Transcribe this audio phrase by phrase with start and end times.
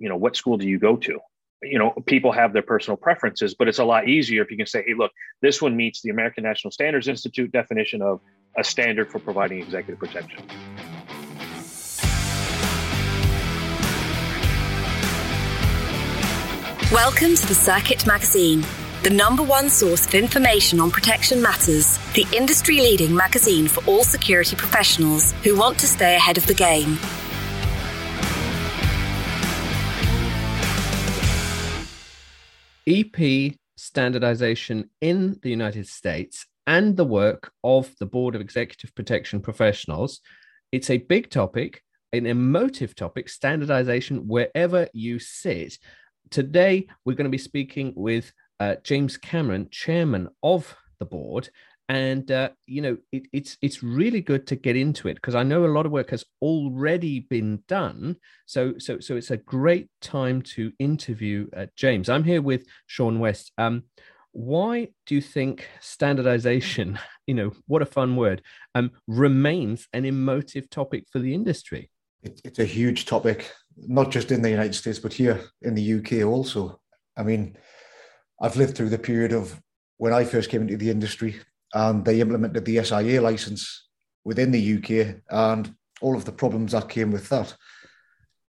[0.00, 1.20] you know, what school do you go to?
[1.62, 4.66] You know, people have their personal preferences, but it's a lot easier if you can
[4.66, 8.20] say, hey, look, this one meets the American National Standards Institute definition of
[8.56, 10.42] a standard for providing executive protection.
[16.90, 18.64] Welcome to the Circuit Magazine,
[19.02, 24.02] the number one source of information on protection matters, the industry leading magazine for all
[24.02, 26.98] security professionals who want to stay ahead of the game.
[32.90, 39.40] EP standardization in the United States and the work of the Board of Executive Protection
[39.40, 40.20] Professionals.
[40.72, 45.78] It's a big topic, an emotive topic, standardization wherever you sit.
[46.30, 51.48] Today, we're going to be speaking with uh, James Cameron, chairman of the board,
[51.90, 55.42] and uh, you know it, it's it's really good to get into it because I
[55.42, 58.16] know a lot of work has already been done.
[58.46, 62.08] So so so it's a great time to interview uh, James.
[62.08, 63.50] I'm here with Sean West.
[63.58, 63.82] Um,
[64.30, 68.42] why do you think standardization, you know, what a fun word,
[68.76, 71.90] um, remains an emotive topic for the industry?
[72.22, 75.94] It, it's a huge topic, not just in the United States, but here in the
[75.94, 76.80] UK also.
[77.16, 77.56] I mean,
[78.40, 79.60] I've lived through the period of
[79.96, 81.40] when I first came into the industry,
[81.74, 83.88] and they implemented the SIA license
[84.24, 87.54] within the UK and all of the problems that came with that.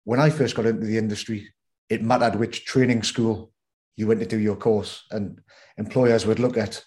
[0.03, 1.53] When I first got into the industry,
[1.89, 3.51] it mattered which training school
[3.95, 5.41] you went to do your course, and
[5.77, 6.83] employers would look at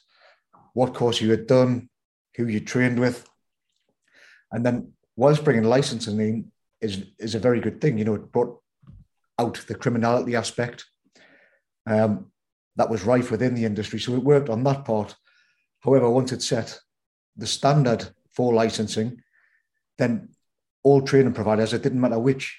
[0.74, 1.88] what course you had done,
[2.36, 3.28] who you trained with,
[4.52, 7.98] and then whilst bringing licensing in is is a very good thing.
[7.98, 8.60] You know, it brought
[9.38, 10.84] out the criminality aspect
[11.86, 12.30] um,
[12.76, 15.16] that was rife within the industry, so it worked on that part.
[15.80, 16.78] However, once it set
[17.36, 19.22] the standard for licensing,
[19.98, 20.30] then
[20.82, 22.58] all training providers, it didn't matter which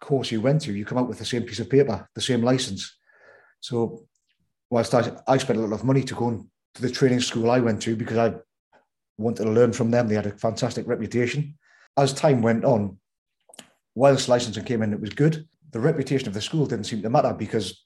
[0.00, 2.42] course you went to, you come out with the same piece of paper, the same
[2.42, 2.96] license.
[3.60, 4.04] So,
[4.70, 7.60] whilst I, I spent a lot of money to go to the training school I
[7.60, 8.34] went to because I
[9.16, 11.58] wanted to learn from them, they had a fantastic reputation.
[11.96, 12.98] As time went on,
[13.94, 15.48] whilst licensing came in, it was good.
[15.72, 17.84] The reputation of the school didn't seem to matter because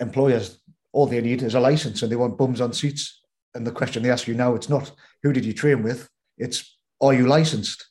[0.00, 0.58] employers,
[0.92, 3.23] all they need is a license and they want bums on seats
[3.54, 4.92] and the question they ask you now, it's not
[5.22, 7.86] who did you train with, it's are you licensed?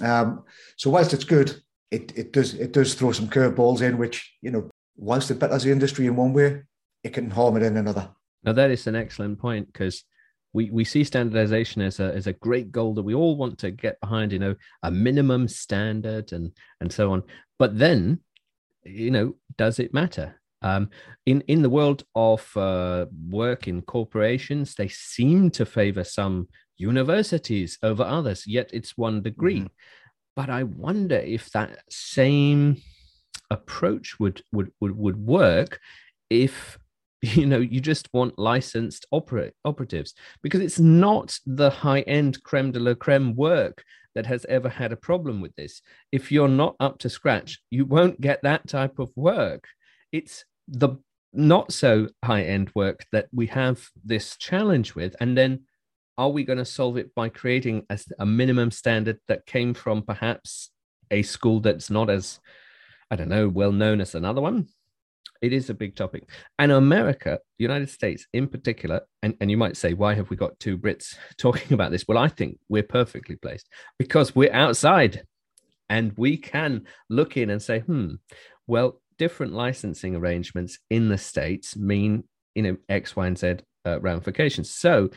[0.00, 0.44] Um,
[0.76, 4.50] so whilst it's good, it, it does it does throw some curveballs in, which you
[4.50, 6.62] know, whilst it betters the industry in one way,
[7.02, 8.10] it can harm it in another.
[8.42, 10.04] Now that is an excellent point because
[10.52, 13.70] we, we see standardization as a as a great goal that we all want to
[13.70, 17.22] get behind, you know, a minimum standard and and so on.
[17.58, 18.20] But then,
[18.84, 20.40] you know, does it matter?
[20.64, 20.88] Um,
[21.26, 26.48] in in the world of uh, work in corporations, they seem to favor some
[26.78, 28.46] universities over others.
[28.46, 29.60] Yet it's one degree.
[29.60, 30.34] Mm-hmm.
[30.34, 32.78] But I wonder if that same
[33.50, 35.80] approach would would would, would work
[36.30, 36.78] if
[37.22, 42.72] you know you just want licensed opera- operatives because it's not the high end creme
[42.72, 46.74] de la creme work that has ever had a problem with this if you're not
[46.80, 49.68] up to scratch you won't get that type of work
[50.12, 50.96] it's the
[51.32, 55.60] not so high end work that we have this challenge with and then
[56.16, 60.00] are we going to solve it by creating a, a, minimum standard that came from
[60.02, 60.70] perhaps
[61.10, 62.38] a school that's not as
[63.10, 64.66] i don't know well known as another one?
[65.42, 66.30] It is a big topic.
[66.58, 70.36] And america the united states in particular and, and you might say why have we
[70.36, 72.06] got two brits talking about this?
[72.06, 75.24] Well i think we're perfectly placed because we're outside
[75.90, 78.14] and we can look in and say hmm
[78.66, 84.00] well different licensing arrangements in the states mean you know X, Y, and Z uh,
[84.00, 84.70] ramifications.
[84.70, 85.10] So,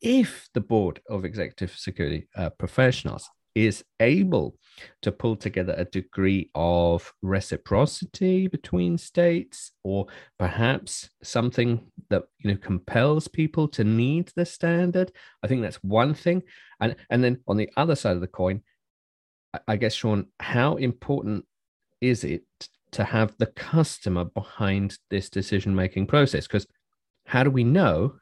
[0.00, 4.56] if the board of executive security uh, professionals is able
[5.02, 10.06] to pull together a degree of reciprocity between states or
[10.38, 16.14] perhaps something that you know compels people to need the standard i think that's one
[16.14, 16.42] thing
[16.80, 18.62] and and then on the other side of the coin
[19.68, 21.44] i guess sean how important
[22.00, 22.42] is it
[22.92, 26.66] to have the customer behind this decision making process because
[27.26, 28.14] how do we know?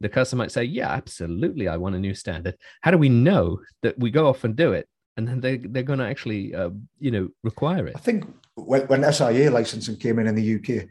[0.00, 2.56] The customer might say yeah absolutely i want a new standard.
[2.80, 5.82] How do we know that we go off and do it and then they, they're
[5.82, 7.96] going to actually uh, you know require it?
[7.96, 8.24] I think
[8.66, 10.88] when, when sia licensing came in in the uk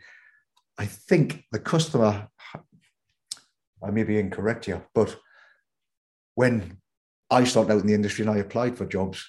[0.78, 2.28] i think the customer
[3.84, 5.16] i may be incorrect here but
[6.36, 6.78] when
[7.30, 9.26] i started out in the industry and i applied for jobs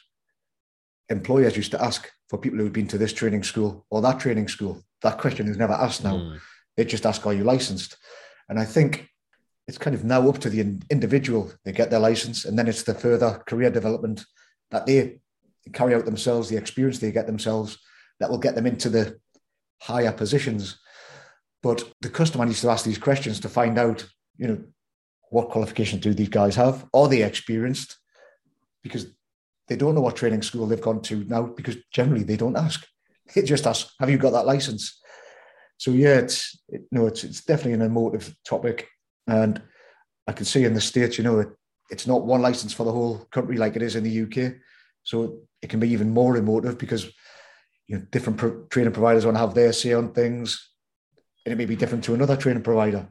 [1.10, 4.20] employers used to ask for people who had been to this training school or that
[4.20, 4.82] training school.
[5.02, 6.16] That question is never asked now.
[6.16, 6.40] Mm.
[6.76, 7.96] They just ask, "Are you licensed?"
[8.48, 9.08] And I think
[9.66, 10.60] it's kind of now up to the
[10.90, 11.52] individual.
[11.64, 14.24] They get their license, and then it's the further career development
[14.70, 15.20] that they
[15.72, 17.78] carry out themselves, the experience they get themselves,
[18.18, 19.18] that will get them into the
[19.82, 20.78] higher positions.
[21.62, 24.06] But the customer needs to ask these questions to find out,
[24.36, 24.64] you know,
[25.30, 26.86] what qualifications do these guys have?
[26.92, 27.98] Are they experienced?
[28.82, 29.06] Because
[29.70, 32.84] they don't know what training school they've gone to now because generally they don't ask.
[33.34, 35.00] They just ask, have you got that license?
[35.78, 38.88] So yeah, it's it, no, it's it's definitely an emotive topic,
[39.28, 39.62] and
[40.26, 41.48] I can see in the states, you know, it,
[41.90, 44.54] it's not one license for the whole country like it is in the UK.
[45.04, 47.04] So it can be even more emotive because
[47.86, 50.72] you know different pro- training providers want to have their say on things,
[51.46, 53.08] and it may be different to another training provider.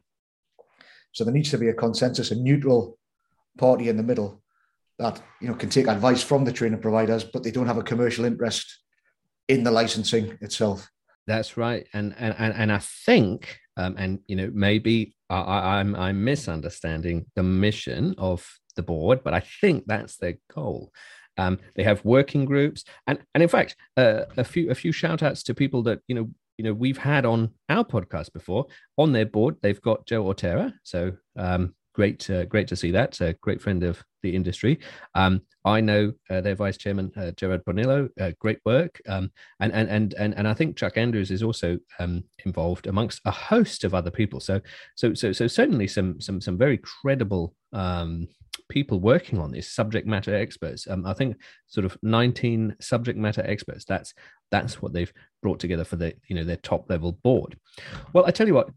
[1.14, 3.00] So there needs to be a consensus, a neutral
[3.58, 4.44] party in the middle
[5.00, 7.84] that you know can take advice from the training providers, but they don't have a
[7.84, 8.80] commercial interest
[9.48, 10.90] in the licensing itself.
[11.26, 16.24] That's right, and and and I think, um, and you know, maybe I, I'm I'm
[16.24, 20.92] misunderstanding the mission of the board, but I think that's their goal.
[21.38, 25.24] Um, they have working groups, and and in fact, uh, a few a few shout
[25.24, 28.66] outs to people that you know you know we've had on our podcast before.
[28.98, 33.20] On their board, they've got Joe Autera, so um, great, uh, great to see that.
[33.20, 34.80] A great friend of the industry.
[35.16, 38.08] Um, I know uh, their vice chairman uh, Gerard Bonillo.
[38.18, 39.30] Uh, great work, um,
[39.60, 43.32] and, and and and and I think Chuck Andrews is also um, involved amongst a
[43.32, 44.40] host of other people.
[44.40, 44.62] So
[44.96, 48.30] so so so certainly some some some very credible um,
[48.70, 50.88] people working on this subject matter experts.
[50.90, 51.36] Um, I think
[51.68, 53.84] sort of 19 subject matter experts.
[53.84, 54.14] That's
[54.52, 55.12] that's what they've
[55.42, 57.58] brought together for the you know their top level board.
[58.14, 58.70] Well, I tell you what,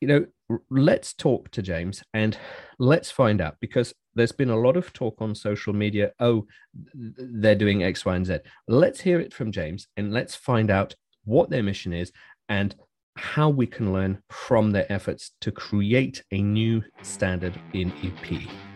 [0.00, 0.26] you know,
[0.70, 2.36] let's talk to James and
[2.78, 6.12] let's find out because there's been a lot of talk on social media.
[6.18, 6.46] Oh,
[6.94, 8.38] they're doing X, Y, and Z.
[8.66, 10.94] Let's hear it from James and let's find out
[11.24, 12.12] what their mission is
[12.48, 12.74] and
[13.16, 18.69] how we can learn from their efforts to create a new standard in EP.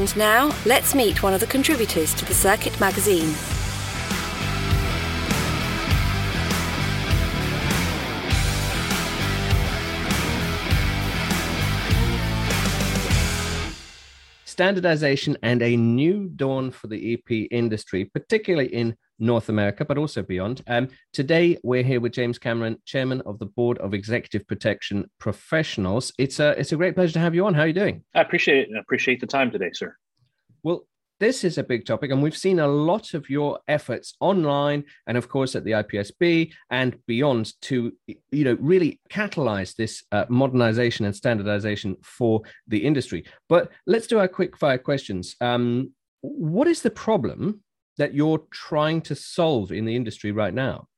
[0.00, 3.59] And now, let's meet one of the contributors to the Circuit magazine.
[14.60, 20.22] Standardization and a new dawn for the EP industry, particularly in North America, but also
[20.22, 20.62] beyond.
[20.66, 26.12] Um, today, we're here with James Cameron, Chairman of the Board of Executive Protection Professionals.
[26.18, 27.54] It's a, it's a great pleasure to have you on.
[27.54, 28.04] How are you doing?
[28.14, 28.76] I appreciate it.
[28.76, 29.96] I appreciate the time today, sir.
[30.62, 30.86] Well,
[31.20, 35.18] this is a big topic, and we've seen a lot of your efforts online and,
[35.18, 41.04] of course, at the IPSB and beyond to, you know, really catalyze this uh, modernization
[41.04, 43.24] and standardization for the industry.
[43.48, 45.36] But let's do our quick fire questions.
[45.42, 47.62] Um, what is the problem
[47.98, 50.88] that you're trying to solve in the industry right now?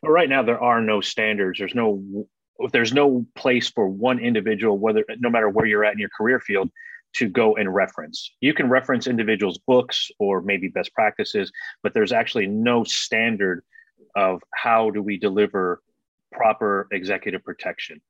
[0.00, 1.58] Well, right now there are no standards.
[1.58, 2.26] There's no
[2.72, 6.40] there's no place for one individual, whether no matter where you're at in your career
[6.40, 6.70] field,
[7.16, 8.30] to go and reference.
[8.40, 11.50] You can reference individuals' books or maybe best practices,
[11.82, 13.62] but there's actually no standard
[14.14, 15.82] of how do we deliver
[16.32, 18.00] proper executive protection.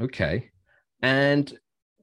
[0.00, 0.50] Okay.
[1.02, 1.52] And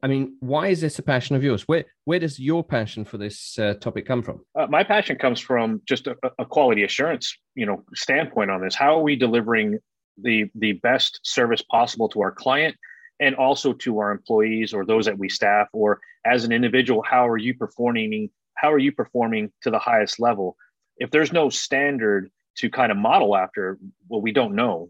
[0.04, 1.68] I mean, why is this a passion of yours?
[1.68, 4.42] Where where does your passion for this uh, topic come from?
[4.58, 8.76] Uh, my passion comes from just a, a, quality assurance, you know, standpoint on this.
[8.76, 9.80] How are we delivering
[10.22, 12.76] the the best service possible to our client,
[13.20, 17.28] and also to our employees or those that we staff, or as an individual, how
[17.28, 18.30] are you performing?
[18.56, 20.56] How are you performing to the highest level?
[20.98, 23.78] If there's no standard to kind of model after,
[24.10, 24.90] well, we don't know.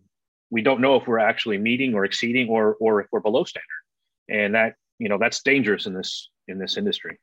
[0.49, 3.67] We don't know if we're actually meeting or exceeding, or or if we're below standard,
[4.29, 7.19] and that you know that's dangerous in this in this industry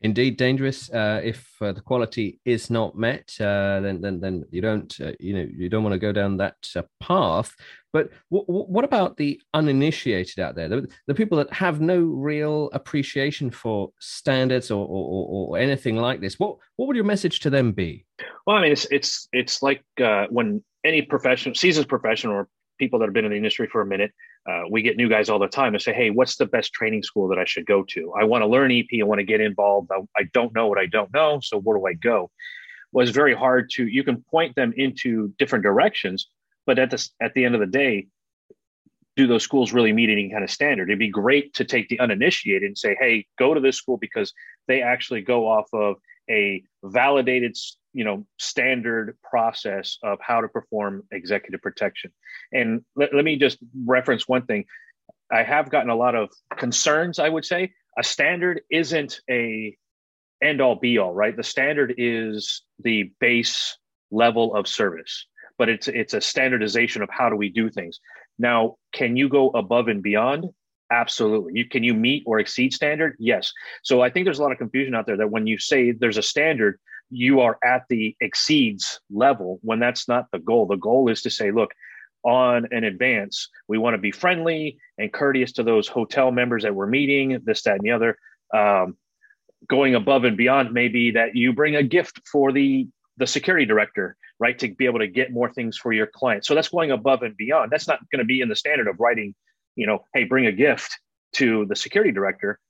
[0.00, 4.60] indeed dangerous uh, if uh, the quality is not met uh, then, then then you
[4.60, 7.54] don't uh, you know you don't want to go down that uh, path.
[7.92, 10.68] But w- w- what about the uninitiated out there?
[10.68, 16.20] The, the, people that have no real appreciation for standards or, or, or, anything like
[16.20, 18.04] this what what would your message to them be?
[18.46, 22.98] Well i mean it's it's it's like uh, when any professional seasoned professional or people
[23.00, 24.12] that have been in the industry for a minute
[24.48, 27.02] uh, we get new guys all the time and say, "Hey, what's the best training
[27.02, 28.12] school that I should go to?
[28.18, 28.86] I want to learn EP.
[28.98, 29.90] I want to get involved.
[29.92, 31.40] I, I don't know what I don't know.
[31.42, 32.30] So where do I go?"
[32.92, 33.86] Was very hard to.
[33.86, 36.28] You can point them into different directions,
[36.64, 38.06] but at the at the end of the day,
[39.16, 40.88] do those schools really meet any kind of standard?
[40.88, 44.32] It'd be great to take the uninitiated and say, "Hey, go to this school because
[44.66, 45.96] they actually go off of
[46.30, 47.54] a validated
[47.92, 52.12] you know standard process of how to perform executive protection
[52.52, 54.64] and let, let me just reference one thing
[55.32, 59.76] i have gotten a lot of concerns i would say a standard isn't a
[60.42, 63.76] end all be all right the standard is the base
[64.10, 65.26] level of service
[65.58, 68.00] but it's it's a standardization of how do we do things
[68.38, 70.46] now can you go above and beyond
[70.90, 71.52] Absolutely.
[71.54, 73.16] You can you meet or exceed standard?
[73.18, 73.52] Yes.
[73.82, 76.16] So I think there's a lot of confusion out there that when you say there's
[76.16, 80.66] a standard, you are at the exceeds level when that's not the goal.
[80.66, 81.72] The goal is to say, look,
[82.24, 86.74] on an advance, we want to be friendly and courteous to those hotel members that
[86.74, 88.18] we're meeting, this, that, and the other.
[88.54, 88.96] Um,
[89.68, 92.86] going above and beyond maybe that you bring a gift for the
[93.16, 96.46] the security director, right, to be able to get more things for your client.
[96.46, 97.72] So that's going above and beyond.
[97.72, 99.34] That's not going to be in the standard of writing,
[99.74, 100.96] you know, hey, bring a gift
[101.34, 102.60] to the security director,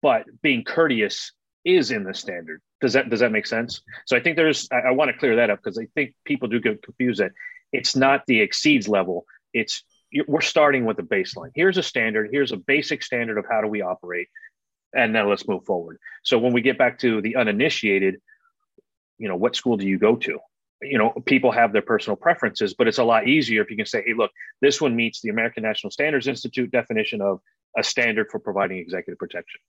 [0.00, 1.32] but being courteous
[1.64, 2.60] is in the standard.
[2.80, 3.82] Does that does that make sense?
[4.06, 6.48] So I think there's I, I want to clear that up because I think people
[6.48, 7.32] do get confused that
[7.72, 9.26] it's not the exceeds level.
[9.52, 9.82] It's
[10.26, 11.50] we're starting with a baseline.
[11.54, 12.30] Here's a standard.
[12.32, 14.28] Here's a basic standard of how do we operate,
[14.94, 15.98] and now let's move forward.
[16.22, 18.20] So when we get back to the uninitiated,
[19.18, 20.38] you know, what school do you go to?
[20.80, 23.84] You know, people have their personal preferences, but it's a lot easier if you can
[23.84, 24.30] say, hey, look,
[24.62, 27.40] this one meets the American National Standards Institute definition of
[27.76, 29.60] a standard for providing executive protection.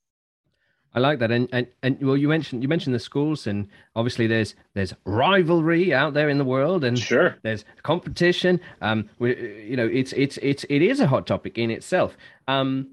[0.93, 4.25] I like that, and, and and well, you mentioned you mentioned the schools, and obviously
[4.25, 8.59] there's there's rivalry out there in the world, and sure there's competition.
[8.81, 12.17] Um, we, you know, it's it's it's it is a hot topic in itself.
[12.47, 12.87] Um,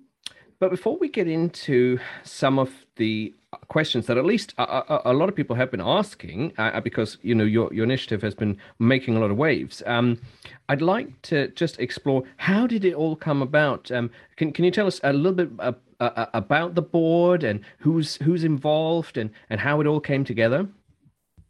[0.59, 3.35] but before we get into some of the
[3.69, 6.81] questions that at least a, a, a lot of people have been asking, uh, uh,
[6.81, 9.83] because you know your your initiative has been making a lot of waves.
[9.87, 10.21] Um,
[10.69, 13.91] I'd like to just explore how did it all come about.
[13.91, 17.61] Um, can can you tell us a little bit uh, uh, about the board and
[17.79, 20.69] who's who's involved and and how it all came together?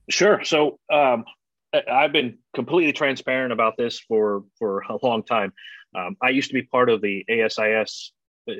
[0.08, 0.44] Sure.
[0.44, 1.24] So um,
[1.90, 5.52] I've been completely transparent about this for for a long time.
[5.94, 8.12] Um, I used to be part of the ASIS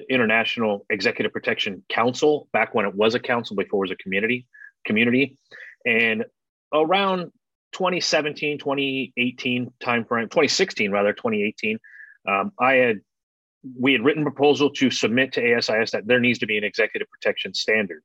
[0.09, 4.47] International Executive Protection Council back when it was a council before it was a community
[4.85, 5.37] community,
[5.85, 6.25] and
[6.73, 7.33] around
[7.73, 11.79] 2017 2018 timeframe 2016 rather 2018
[12.27, 13.01] um, i had
[13.79, 17.09] we had written proposal to submit to ASIS that there needs to be an executive
[17.11, 18.03] protection standard.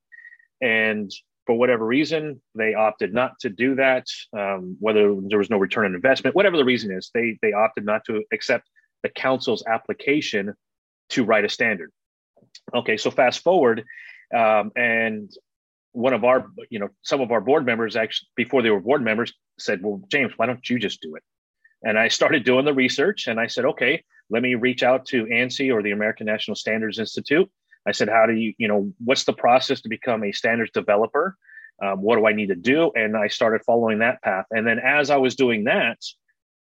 [0.61, 1.11] And
[1.45, 4.05] for whatever reason, they opted not to do that.
[4.37, 7.85] Um, whether there was no return on investment, whatever the reason is, they they opted
[7.85, 8.69] not to accept
[9.03, 10.53] the council's application
[11.11, 11.91] to write a standard.
[12.73, 13.83] Okay, so fast forward,
[14.35, 15.31] um, and
[15.93, 19.03] one of our, you know, some of our board members actually, before they were board
[19.03, 21.23] members, said, "Well, James, why don't you just do it?"
[21.83, 25.25] And I started doing the research, and I said, "Okay, let me reach out to
[25.25, 27.49] ANSI or the American National Standards Institute.
[27.85, 31.35] I said, how do you, you know, what's the process to become a standards developer?
[31.83, 32.91] Um, what do I need to do?
[32.95, 34.45] And I started following that path.
[34.51, 35.97] And then as I was doing that,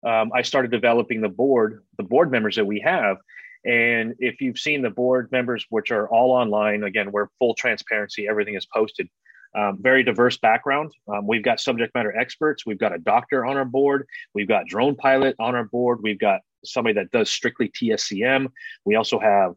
[0.05, 3.17] um, I started developing the board, the board members that we have.
[3.65, 8.27] And if you've seen the board members, which are all online, again, we're full transparency,
[8.27, 9.07] everything is posted.
[9.53, 10.93] Um, very diverse background.
[11.07, 12.65] Um, we've got subject matter experts.
[12.65, 14.07] We've got a doctor on our board.
[14.33, 15.99] We've got drone pilot on our board.
[16.01, 18.47] We've got somebody that does strictly TSCM.
[18.85, 19.53] We also have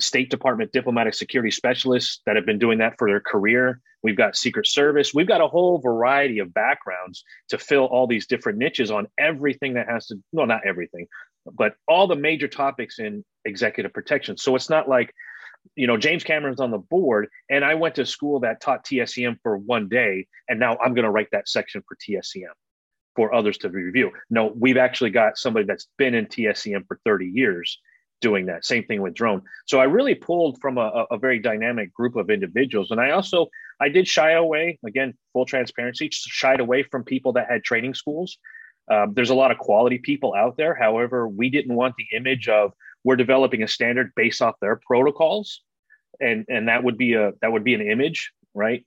[0.00, 3.80] State Department diplomatic security specialists that have been doing that for their career.
[4.02, 5.14] We've got Secret Service.
[5.14, 9.74] We've got a whole variety of backgrounds to fill all these different niches on everything
[9.74, 11.06] that has to, well, not everything,
[11.52, 14.36] but all the major topics in executive protection.
[14.36, 15.12] So it's not like,
[15.76, 19.38] you know, James Cameron's on the board and I went to school that taught TSCM
[19.42, 22.52] for one day and now I'm going to write that section for TSCM
[23.16, 24.10] for others to review.
[24.30, 27.78] No, we've actually got somebody that's been in TSCM for 30 years
[28.20, 28.64] doing that.
[28.64, 29.42] Same thing with drone.
[29.66, 32.90] So I really pulled from a, a very dynamic group of individuals.
[32.90, 33.48] And I also,
[33.80, 38.38] I did shy away, again, full transparency, shied away from people that had training schools.
[38.90, 40.74] Um, there's a lot of quality people out there.
[40.74, 42.72] However, we didn't want the image of
[43.02, 45.60] we're developing a standard based off their protocols.
[46.20, 48.84] And, and that would be a that would be an image, right?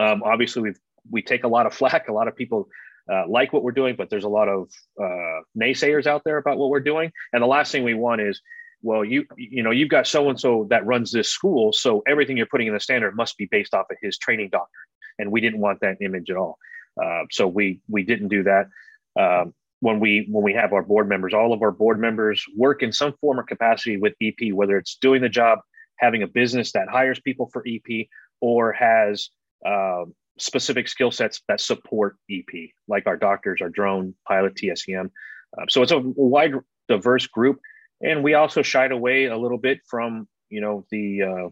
[0.00, 0.72] Um, obviously, we
[1.10, 2.08] we take a lot of flack.
[2.08, 2.68] A lot of people
[3.10, 4.68] uh, like what we're doing, but there's a lot of
[5.00, 7.10] uh, naysayers out there about what we're doing.
[7.32, 8.40] And the last thing we want is,
[8.82, 12.36] well, you you know, you've got so and so that runs this school, so everything
[12.36, 14.86] you're putting in the standard must be based off of his training doctrine,
[15.18, 16.58] and we didn't want that image at all.
[17.02, 18.68] Uh, so we we didn't do that.
[19.18, 22.82] Um, when we when we have our board members, all of our board members work
[22.82, 25.60] in some form or capacity with EP, whether it's doing the job,
[25.98, 28.06] having a business that hires people for EP,
[28.40, 29.30] or has
[29.66, 35.10] um, specific skill sets that support EP, like our doctors, our drone pilot, TSCM.
[35.56, 36.54] Uh, so it's a wide,
[36.88, 37.60] diverse group,
[38.00, 41.48] and we also shied away a little bit from you know the uh,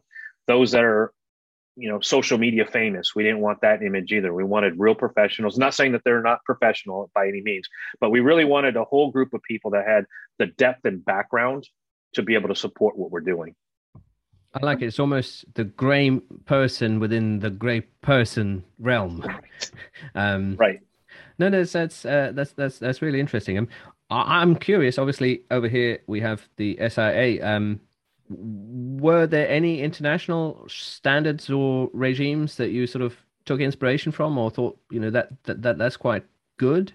[0.48, 1.12] those that are
[1.76, 3.14] you know social media famous.
[3.14, 4.32] We didn't want that image either.
[4.32, 5.58] We wanted real professionals.
[5.58, 7.68] Not saying that they're not professional by any means,
[8.00, 10.06] but we really wanted a whole group of people that had
[10.38, 11.68] the depth and background
[12.14, 13.54] to be able to support what we're doing.
[14.54, 14.86] I like it.
[14.86, 19.24] It's almost the grey person within the grey person realm.
[20.14, 20.80] Um, right.
[21.38, 23.56] No, no, that's uh, that's that's that's really interesting.
[23.56, 23.68] Um,
[24.10, 24.98] I, am curious.
[24.98, 27.46] Obviously, over here we have the SIA.
[27.46, 27.80] Um,
[28.28, 34.50] were there any international standards or regimes that you sort of took inspiration from or
[34.50, 36.24] thought you know that that, that that's quite
[36.58, 36.92] good?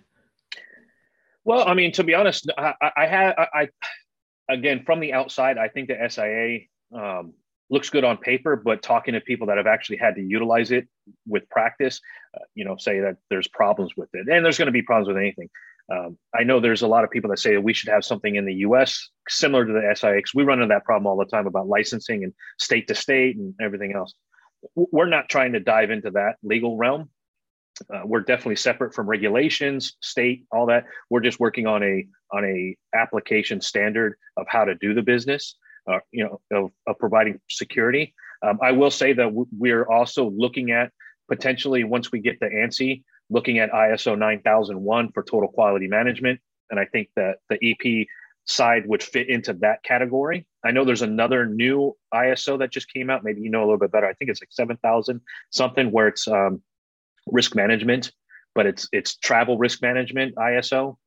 [1.44, 3.70] Well i mean to be honest i, I I,
[4.50, 6.60] again from the outside i think the sia
[6.94, 7.34] um,
[7.72, 10.88] looks good on paper but talking to people that have actually had to utilize it
[11.26, 12.00] with practice
[12.36, 14.28] uh, you know say that there's problems with it.
[14.28, 15.50] And there's going to be problems with anything
[15.92, 18.36] um, I know there's a lot of people that say that we should have something
[18.36, 19.10] in the U.S.
[19.28, 20.22] similar to the SIA.
[20.34, 23.54] We run into that problem all the time about licensing and state to state and
[23.62, 24.14] everything else.
[24.76, 27.10] We're not trying to dive into that legal realm.
[27.94, 30.86] Uh, we're definitely separate from regulations, state, all that.
[31.10, 35.58] We're just working on a on a application standard of how to do the business.
[35.92, 38.14] Uh, you know, of, of providing security.
[38.44, 40.92] Um, I will say that we're also looking at
[41.28, 46.40] potentially once we get the ANSI looking at ISO 9001 for total quality management.
[46.70, 48.08] And I think that the EP
[48.46, 50.46] side would fit into that category.
[50.64, 53.24] I know there's another new ISO that just came out.
[53.24, 54.06] Maybe you know a little bit better.
[54.06, 56.62] I think it's like 7,000 something where it's um,
[57.28, 58.12] risk management,
[58.54, 60.98] but it's it's travel risk management ISO.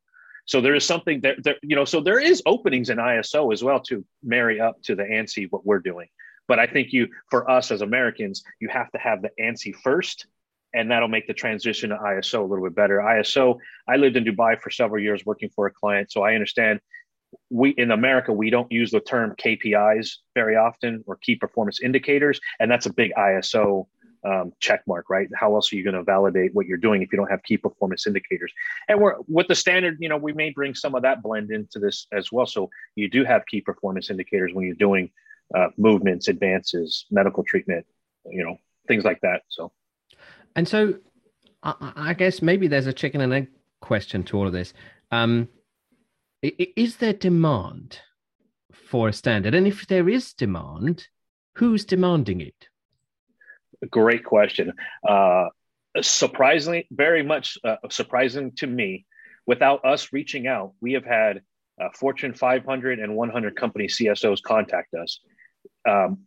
[0.46, 1.84] So there is something that, that you know.
[1.84, 5.64] So there is openings in ISO as well to marry up to the ANSI what
[5.64, 6.08] we're doing.
[6.46, 10.26] But I think you, for us as Americans, you have to have the ANSI first
[10.74, 12.98] and that'll make the transition to ISO a little bit better.
[12.98, 16.80] ISO, I lived in Dubai for several years working for a client, so I understand
[17.50, 22.40] we in America we don't use the term KPIs very often or key performance indicators,
[22.60, 23.86] and that's a big ISO
[24.24, 25.28] um, check mark, right?
[25.34, 27.58] How else are you going to validate what you're doing if you don't have key
[27.58, 28.52] performance indicators?
[28.88, 31.78] And we're with the standard, you know, we may bring some of that blend into
[31.78, 32.46] this as well.
[32.46, 35.10] So you do have key performance indicators when you're doing
[35.54, 37.86] uh, movements, advances, medical treatment,
[38.26, 38.56] you know,
[38.88, 39.42] things like that.
[39.48, 39.72] So.
[40.56, 40.94] And so
[41.62, 43.48] I, I, guess maybe there's a chicken and egg
[43.80, 44.72] question to all of this.
[45.10, 45.48] Um,
[46.42, 48.00] is there demand
[48.72, 49.54] for a standard?
[49.54, 51.08] And if there is demand,
[51.56, 52.68] who's demanding it?
[53.90, 54.72] Great question.
[55.06, 55.46] Uh,
[56.00, 59.06] surprisingly, very much uh, surprising to me,
[59.46, 61.42] without us reaching out, we have had
[61.80, 65.20] uh, Fortune 500 and 100 company CSOs contact us.
[65.88, 66.20] Um,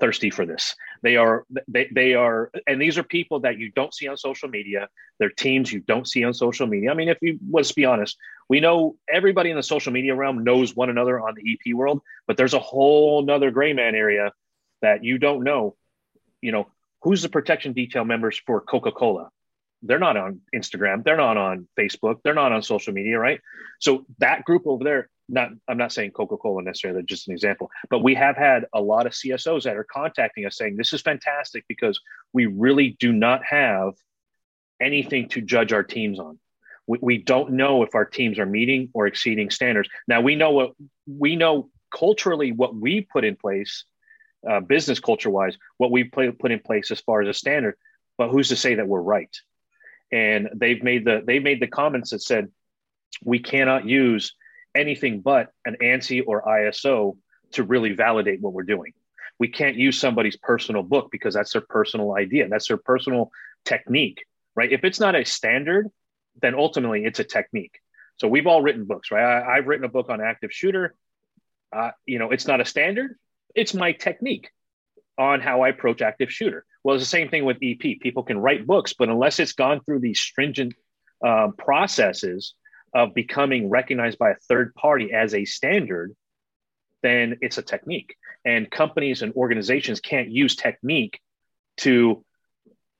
[0.00, 0.74] thirsty for this.
[1.02, 4.48] They are they, they are and these are people that you don't see on social
[4.48, 4.88] media.
[5.18, 6.90] They're teams you don't see on social media.
[6.90, 8.16] I mean, if you let's be honest,
[8.48, 12.02] we know everybody in the social media realm knows one another on the EP world,
[12.26, 14.32] but there's a whole nother gray man area
[14.82, 15.76] that you don't know.
[16.40, 16.68] You know,
[17.02, 19.30] who's the protection detail members for Coca-Cola?
[19.82, 23.40] They're not on Instagram, they're not on Facebook, they're not on social media, right?
[23.78, 28.02] So that group over there, not I'm not saying Coca-Cola necessarily, just an example, but
[28.02, 31.64] we have had a lot of CSOs that are contacting us saying this is fantastic
[31.68, 32.00] because
[32.32, 33.94] we really do not have
[34.80, 36.38] anything to judge our teams on.
[36.86, 39.88] We, we don't know if our teams are meeting or exceeding standards.
[40.06, 40.72] Now we know what
[41.06, 43.84] we know culturally what we put in place,
[44.48, 47.76] uh, business culture wise, what we put in place as far as a standard,
[48.16, 49.34] but who's to say that we're right?
[50.10, 52.48] And they've made the they've made the comments that said
[53.24, 54.34] we cannot use
[54.78, 57.16] anything but an ANSI or ISO
[57.52, 58.92] to really validate what we're doing.
[59.38, 62.48] We can't use somebody's personal book because that's their personal idea.
[62.48, 63.30] That's their personal
[63.64, 64.24] technique,
[64.56, 64.72] right?
[64.72, 65.88] If it's not a standard,
[66.40, 67.78] then ultimately it's a technique.
[68.16, 69.42] So we've all written books, right?
[69.42, 70.94] I, have written a book on active shooter.
[71.72, 73.16] Uh, you know, it's not a standard.
[73.54, 74.50] It's my technique
[75.18, 76.64] on how I approach active shooter.
[76.82, 78.00] Well, it's the same thing with EP.
[78.00, 80.74] People can write books, but unless it's gone through these stringent
[81.24, 82.54] uh, processes
[82.94, 86.14] of becoming recognized by a third party as a standard,
[87.02, 88.16] then it's a technique.
[88.44, 91.20] And companies and organizations can't use technique
[91.78, 92.24] to,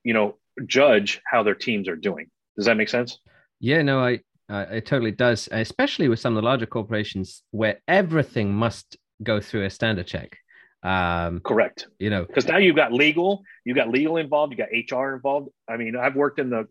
[0.04, 2.30] you know, judge how their teams are doing.
[2.56, 3.18] Does that make sense?
[3.60, 7.80] Yeah, no, I, uh, it totally does, especially with some of the larger corporations where
[7.86, 10.38] everything must go through a standard check.
[10.82, 11.88] Um, Correct.
[11.98, 15.48] You know, because now you've got legal, you've got legal involved, you got HR involved.
[15.68, 16.68] I mean, I've worked in the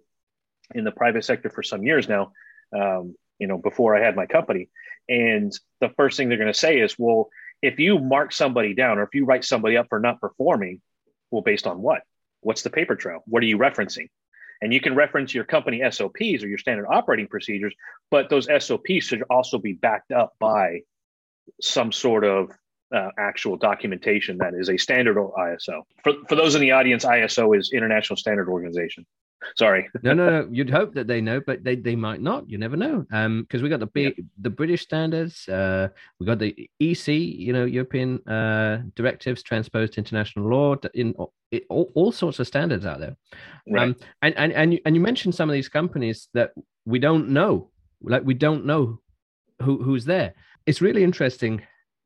[0.74, 2.32] in the private sector for some years now,
[2.76, 4.70] um, you know, before I had my company.
[5.10, 7.30] And the first thing they're going to say is, well,
[7.62, 10.82] if you mark somebody down or if you write somebody up for not performing,
[11.32, 12.02] well, based on what?
[12.42, 13.24] What's the paper trail?
[13.26, 14.10] What are you referencing?
[14.62, 17.74] And you can reference your company SOPs or your standard operating procedures,
[18.10, 20.82] but those SOPs should also be backed up by
[21.62, 22.52] some sort of
[22.94, 25.84] uh, actual documentation that is a standard ISO.
[26.04, 29.06] For, for those in the audience, ISO is International Standard Organization.
[29.56, 29.88] Sorry.
[30.04, 30.50] no, no, no.
[30.52, 32.50] You'd hope that they know, but they, they might not.
[32.50, 33.06] You never know.
[33.12, 34.24] Um, because we got the big yeah.
[34.42, 35.48] the British standards.
[35.48, 40.76] Uh, we got the EC, you know, European uh directives transposed to international law.
[40.94, 41.16] In
[41.52, 43.16] it, all, all sorts of standards out there.
[43.70, 43.90] Right.
[43.90, 46.52] Um, and and and you, and you mentioned some of these companies that
[46.86, 47.70] we don't know.
[48.02, 49.00] Like we don't know
[49.62, 50.34] who who's there.
[50.66, 51.62] It's really interesting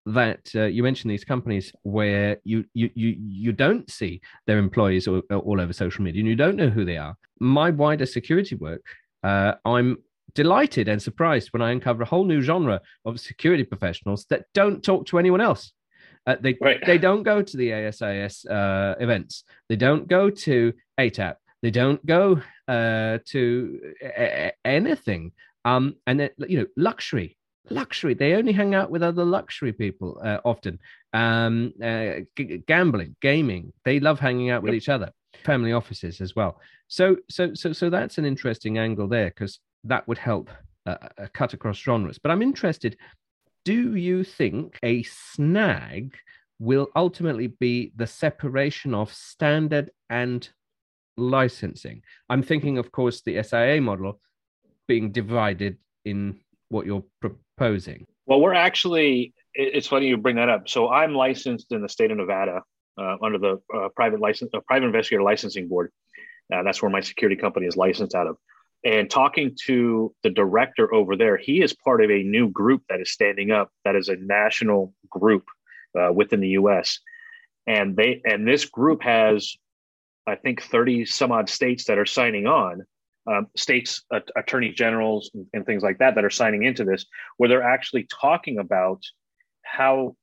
[0.05, 5.07] that uh, you mentioned these companies where you you you you don't see their employees
[5.07, 7.15] all, all over social media and you don't know who they are.
[7.39, 8.83] My wider security work,
[9.23, 9.97] uh, I'm
[10.33, 14.83] delighted and surprised when I uncover a whole new genre of security professionals that don't
[14.83, 15.73] talk to anyone else.
[16.25, 16.79] Uh, they right.
[16.85, 19.43] they don't go to the ASIS uh, events.
[19.69, 21.35] They don't go to ATAP.
[21.61, 25.31] They don't go uh, to a- anything.
[25.63, 27.37] Um, and you know, luxury,
[27.69, 28.13] luxury.
[28.13, 30.79] They only hang out with other luxury people uh, often.
[31.13, 33.73] Um, uh, g- gambling, gaming.
[33.85, 34.81] They love hanging out with yep.
[34.81, 35.11] each other.
[35.45, 36.59] Family offices as well.
[36.87, 40.49] So, so, so, so that's an interesting angle there because that would help
[40.85, 40.95] uh,
[41.33, 42.19] cut across genres.
[42.19, 42.97] But I'm interested.
[43.63, 46.15] Do you think a snag
[46.59, 50.47] will ultimately be the separation of standard and
[51.17, 52.01] licensing?
[52.29, 54.19] I'm thinking, of course, the SIA model
[54.87, 57.03] being divided in what you're
[57.61, 58.05] proposing.
[58.25, 60.67] Well, we're actually, it's funny you bring that up.
[60.67, 62.61] So I'm licensed in the state of Nevada
[62.99, 65.91] uh, under the uh, private license, uh, private investigator licensing board.
[66.53, 68.37] Uh, that's where my security company is licensed out of.
[68.83, 72.99] And talking to the director over there, he is part of a new group that
[72.99, 73.69] is standing up.
[73.85, 75.45] That is a national group
[75.97, 76.99] uh, within the U.S.
[77.67, 79.55] And they and this group has,
[80.25, 82.81] I think, thirty some odd states that are signing on.
[83.27, 87.05] Um, states uh, attorney generals and, and things like that that are signing into this,
[87.37, 89.03] where they're actually talking about
[89.61, 90.15] how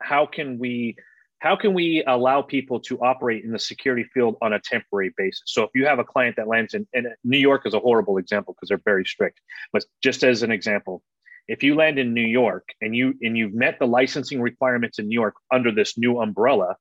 [0.00, 0.96] how can we
[1.40, 5.42] how can we allow people to operate in the security field on a temporary basis?
[5.46, 8.16] So if you have a client that lands in, and New York is a horrible
[8.16, 9.40] example because they're very strict,
[9.72, 11.02] but just as an example,
[11.46, 15.08] if you land in New York and you and you've met the licensing requirements in
[15.08, 16.76] New York under this new umbrella,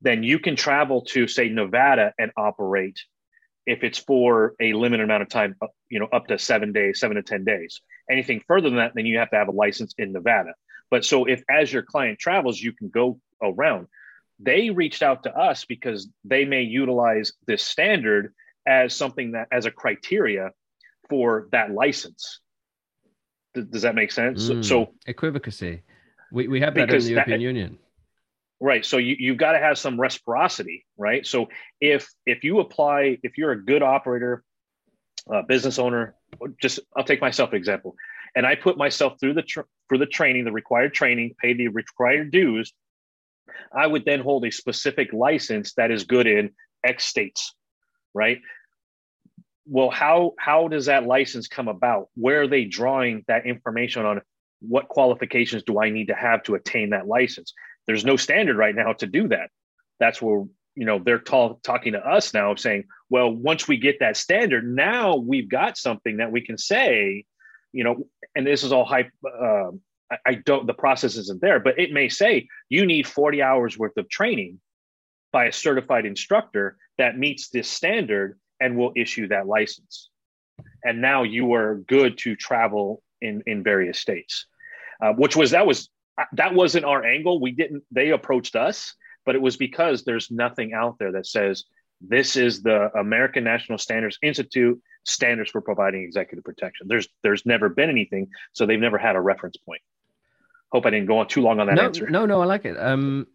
[0.00, 2.98] then you can travel to say Nevada and operate
[3.68, 5.54] if it's for a limited amount of time,
[5.90, 7.82] you know, up to seven days, seven to 10 days.
[8.10, 10.54] Anything further than that, then you have to have a license in Nevada.
[10.90, 13.88] But so if as your client travels, you can go around.
[14.40, 18.32] They reached out to us because they may utilize this standard
[18.66, 20.52] as something that as a criteria
[21.10, 22.40] for that license.
[23.52, 24.48] does that make sense?
[24.48, 25.82] Mm, so, equivocacy.
[26.32, 27.78] We, we have that in the European that, Union.
[28.60, 28.84] Right.
[28.84, 31.24] So you, you've got to have some reciprocity, right?
[31.24, 31.48] So
[31.80, 34.42] if if you apply, if you're a good operator,
[35.32, 36.16] uh, business owner,
[36.60, 37.94] just I'll take myself example,
[38.34, 41.68] and I put myself through the tr- for the training, the required training, pay the
[41.68, 42.72] required dues,
[43.72, 46.50] I would then hold a specific license that is good in
[46.84, 47.54] X states,
[48.14, 48.40] right?
[49.66, 52.08] Well, how how does that license come about?
[52.14, 54.22] Where are they drawing that information on
[54.60, 57.52] what qualifications do I need to have to attain that license?
[57.88, 59.50] There's no standard right now to do that.
[59.98, 60.44] That's where
[60.76, 64.64] you know they're ta- talking to us now, saying, well, once we get that standard,
[64.64, 67.24] now we've got something that we can say,
[67.72, 69.10] you know, and this is all hype.
[69.26, 69.70] Uh,
[70.24, 73.96] I, don't, the process isn't there, but it may say you need 40 hours worth
[73.96, 74.60] of training
[75.32, 80.08] by a certified instructor that meets this standard and will issue that license.
[80.82, 84.46] And now you are good to travel in, in various states,
[85.02, 85.90] uh, which was, that was,
[86.32, 87.40] that wasn't our angle.
[87.40, 91.64] We didn't, they approached us, but it was because there's nothing out there that says
[92.00, 96.86] this is the American National Standards Institute standards for providing executive protection.
[96.88, 99.82] There's there's never been anything, so they've never had a reference point.
[100.70, 102.10] Hope I didn't go on too long on that no, answer.
[102.10, 102.78] No, no, I like it.
[102.78, 103.26] Um,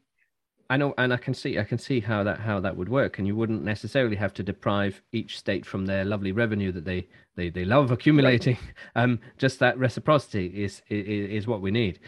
[0.70, 3.18] I know, and I can see, I can see how that how that would work,
[3.18, 7.08] and you wouldn't necessarily have to deprive each state from their lovely revenue that they
[7.36, 8.56] they, they love accumulating.
[8.56, 8.74] Right.
[8.96, 12.00] Um, just that reciprocity is, is is what we need.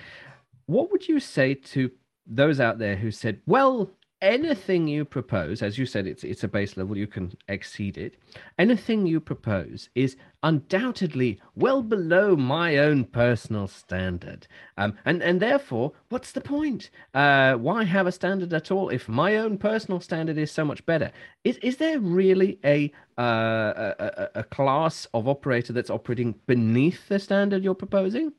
[0.68, 1.92] What would you say to
[2.28, 6.48] those out there who said, "Well, anything you propose, as you said, it's it's a
[6.48, 8.16] base level, you can exceed it.
[8.58, 14.48] Anything you propose is undoubtedly well below my own personal standard,
[14.78, 16.90] um, and and therefore, what's the point?
[17.14, 20.86] Uh, why have a standard at all if my own personal standard is so much
[20.86, 21.12] better?
[21.44, 27.20] Is is there really a uh, a, a class of operator that's operating beneath the
[27.20, 28.34] standard you're proposing?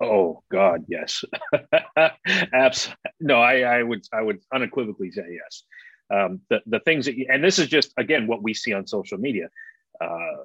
[0.00, 1.24] Oh God, yes.
[2.52, 2.96] Absolutely.
[3.20, 5.64] No, I, I would I would unequivocally say yes.
[6.12, 8.86] Um, the the things that you, and this is just again what we see on
[8.86, 9.48] social media.
[10.00, 10.44] Uh,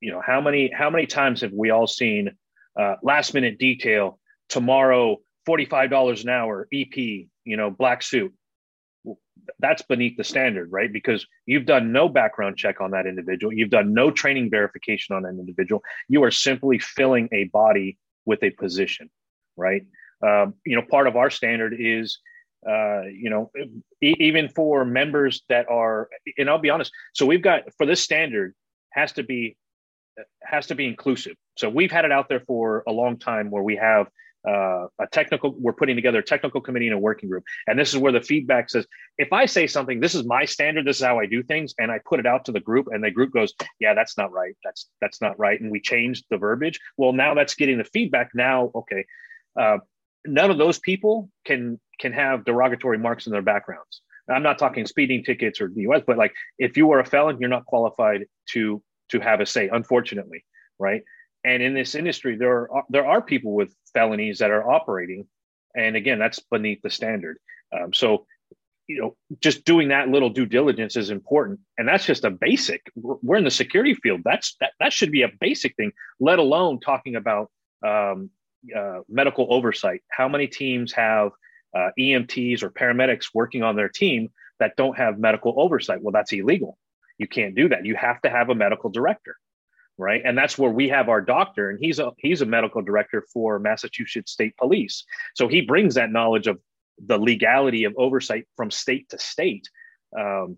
[0.00, 2.36] you know how many how many times have we all seen
[2.78, 4.18] uh, last minute detail
[4.50, 8.32] tomorrow forty five dollars an hour EP you know black suit.
[9.60, 10.92] That's beneath the standard, right?
[10.92, 13.52] Because you've done no background check on that individual.
[13.52, 15.82] You've done no training verification on an individual.
[16.08, 19.08] You are simply filling a body with a position,
[19.56, 19.82] right?
[20.26, 22.18] Um, you know, part of our standard is,
[22.68, 23.50] uh, you know,
[24.02, 26.92] even for members that are, and I'll be honest.
[27.14, 28.54] So we've got for this standard
[28.90, 29.56] has to be
[30.42, 31.36] has to be inclusive.
[31.56, 34.08] So we've had it out there for a long time where we have
[34.46, 37.44] uh, a technical we're putting together a technical committee and a working group.
[37.66, 38.86] And this is where the feedback says
[39.18, 41.90] if i say something this is my standard this is how i do things and
[41.90, 44.54] i put it out to the group and the group goes yeah that's not right
[44.62, 46.78] that's that's not right and we changed the verbiage.
[46.96, 49.04] Well now that's getting the feedback now okay
[49.58, 49.78] uh,
[50.26, 54.02] none of those people can can have derogatory marks in their backgrounds.
[54.28, 57.48] I'm not talking speeding tickets or us but like if you are a felon you're
[57.48, 60.44] not qualified to to have a say unfortunately
[60.78, 61.02] right
[61.46, 65.26] and in this industry, there are there are people with felonies that are operating,
[65.76, 67.38] and again, that's beneath the standard.
[67.72, 68.26] Um, so,
[68.88, 72.82] you know, just doing that little due diligence is important, and that's just a basic.
[72.96, 74.22] We're in the security field.
[74.24, 75.92] That's that that should be a basic thing.
[76.18, 77.52] Let alone talking about
[77.86, 78.30] um,
[78.76, 80.02] uh, medical oversight.
[80.10, 81.30] How many teams have
[81.76, 86.02] uh, EMTs or paramedics working on their team that don't have medical oversight?
[86.02, 86.76] Well, that's illegal.
[87.18, 87.86] You can't do that.
[87.86, 89.36] You have to have a medical director
[89.98, 90.22] right?
[90.24, 93.58] And that's where we have our doctor and he's a he's a medical director for
[93.58, 95.04] massachusetts state police.
[95.34, 96.60] So he brings that knowledge of
[97.04, 99.68] the legality of oversight from state to state
[100.18, 100.56] um,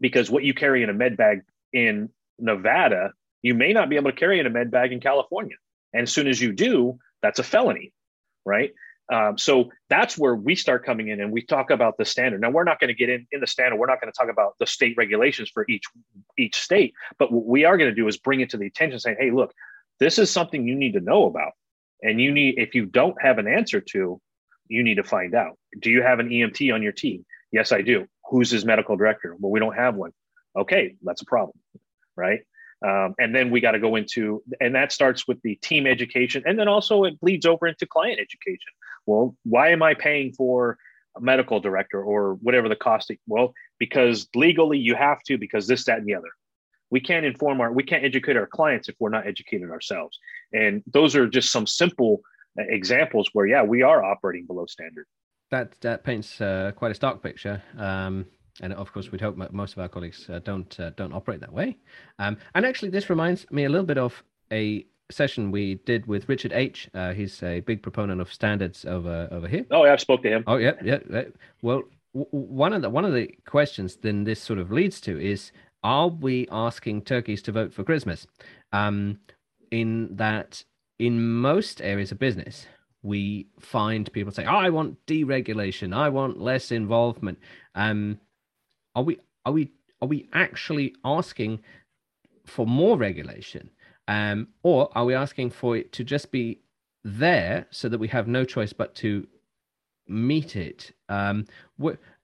[0.00, 1.40] because what you carry in a med bag
[1.72, 5.56] in nevada you may not be able to carry in a med bag in california.
[5.92, 7.92] And as soon as you do that's a felony
[8.44, 8.72] right
[9.10, 12.40] um, so that's where we start coming in and we talk about the standard.
[12.40, 13.78] Now we're not going to get in in the standard.
[13.78, 15.84] We're not going to talk about the state regulations for each
[16.36, 18.98] each state, but what we are going to do is bring it to the attention,
[18.98, 19.52] saying, "Hey, look,
[19.98, 21.52] this is something you need to know about,
[22.02, 24.20] and you need if you don't have an answer to,
[24.68, 25.58] you need to find out.
[25.80, 27.24] Do you have an EMT on your team?
[27.50, 28.06] Yes, I do.
[28.30, 29.34] Who's his medical director?
[29.38, 30.12] Well, we don't have one.
[30.56, 31.56] Okay, that's a problem,
[32.16, 32.40] right?
[32.86, 36.42] Um, and then we got to go into, and that starts with the team education.
[36.46, 38.72] And then also it bleeds over into client education.
[39.08, 40.76] Well, why am I paying for
[41.16, 43.10] a medical director or whatever the cost?
[43.26, 46.32] Well, because legally you have to, because this, that, and the other.
[46.90, 50.18] We can't inform our, we can't educate our clients if we're not educated ourselves.
[50.52, 52.20] And those are just some simple
[52.56, 55.06] examples where, yeah, we are operating below standard.
[55.50, 57.62] That, that paints uh, quite a stark picture.
[57.78, 58.26] Um,
[58.60, 61.52] and of course, we'd hope most of our colleagues uh, don't uh, don't operate that
[61.52, 61.78] way.
[62.18, 66.28] Um, and actually, this reminds me a little bit of a session we did with
[66.28, 66.88] Richard H.
[66.94, 69.64] Uh, he's a big proponent of standards over over here.
[69.70, 70.44] Oh, yeah, I've spoke to him.
[70.46, 70.98] Oh, yeah, yeah.
[71.62, 71.82] Well,
[72.14, 75.52] w- one of the one of the questions then this sort of leads to is:
[75.82, 78.26] Are we asking turkeys to vote for Christmas?
[78.72, 79.18] Um,
[79.70, 80.64] in that,
[80.98, 82.66] in most areas of business,
[83.02, 85.94] we find people say, oh, "I want deregulation.
[85.94, 87.38] I want less involvement."
[87.74, 88.18] Um,
[88.94, 91.60] are we are we are we actually asking
[92.46, 93.70] for more regulation,
[94.08, 96.58] um, or are we asking for it to just be
[97.04, 99.28] there so that we have no choice but to
[100.08, 100.92] meet it?
[101.10, 101.46] Um,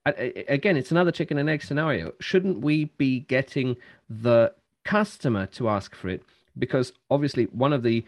[0.05, 2.11] again, it's another chicken and egg scenario.
[2.19, 3.77] Shouldn't we be getting
[4.09, 6.23] the customer to ask for it?
[6.57, 8.03] Because obviously, one of the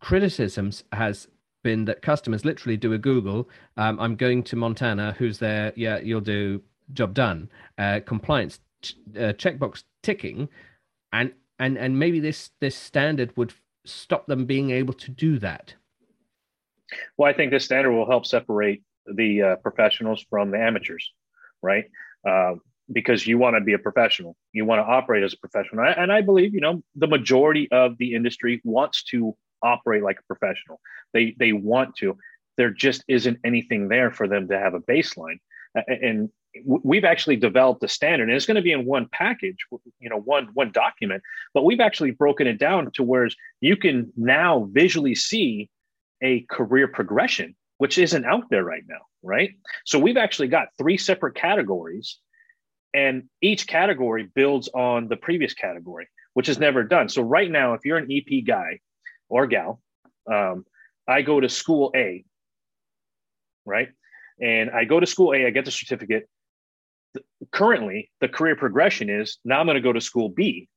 [0.00, 1.28] criticisms has
[1.62, 3.48] been that customers literally do a Google.
[3.76, 5.14] Um, I'm going to Montana.
[5.18, 5.72] Who's there?
[5.76, 6.60] Yeah, you'll do
[6.92, 10.48] job done, uh, compliance ch- uh, checkbox ticking,
[11.12, 13.52] and and and maybe this this standard would
[13.84, 15.74] stop them being able to do that.
[17.16, 21.10] Well, I think this standard will help separate the uh, professionals from the amateurs,
[21.62, 21.84] right?
[22.28, 22.54] Uh,
[22.92, 26.12] because you want to be a professional, you want to operate as a professional, and
[26.12, 30.80] I believe you know the majority of the industry wants to operate like a professional.
[31.12, 32.18] They they want to.
[32.58, 35.38] There just isn't anything there for them to have a baseline,
[35.74, 36.28] and
[36.64, 39.56] we've actually developed a standard and it's going to be in one package
[40.00, 41.22] you know one one document
[41.54, 43.28] but we've actually broken it down to where
[43.60, 45.70] you can now visually see
[46.22, 49.50] a career progression which isn't out there right now right?
[49.84, 52.18] So we've actually got three separate categories
[52.92, 57.08] and each category builds on the previous category which is never done.
[57.08, 58.80] So right now if you're an ep guy
[59.28, 59.80] or gal
[60.30, 60.64] um,
[61.08, 62.24] i go to school a
[63.64, 63.88] right?
[64.40, 66.28] And I go to school A, I get the certificate
[67.52, 70.68] currently the career progression is now I'm going to go to school B.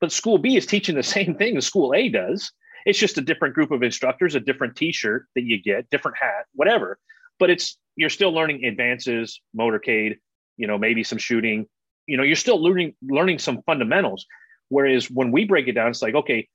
[0.00, 2.52] But school B is teaching the same thing as school A does.
[2.86, 6.46] It's just a different group of instructors, a different t-shirt that you get, different hat,
[6.54, 6.98] whatever.
[7.38, 10.16] But it's you're still learning advances, motorcade,
[10.56, 11.66] you know, maybe some shooting.
[12.06, 14.26] You know, you're still learning learning some fundamentals.
[14.68, 16.48] Whereas when we break it down, it's like, okay,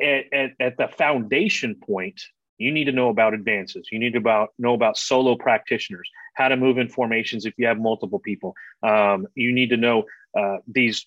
[0.00, 2.20] at, at, at the foundation point,
[2.58, 3.88] you need to know about advances.
[3.90, 7.66] You need to about know about solo practitioners, how to move in formations if you
[7.66, 8.54] have multiple people.
[8.82, 10.04] Um, you need to know
[10.38, 11.06] uh, these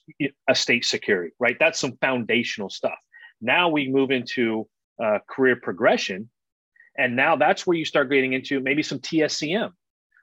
[0.49, 1.57] estate security, right?
[1.59, 2.97] That's some foundational stuff.
[3.41, 4.67] Now we move into
[5.03, 6.29] uh, career progression,
[6.97, 9.71] and now that's where you start getting into maybe some TSCM,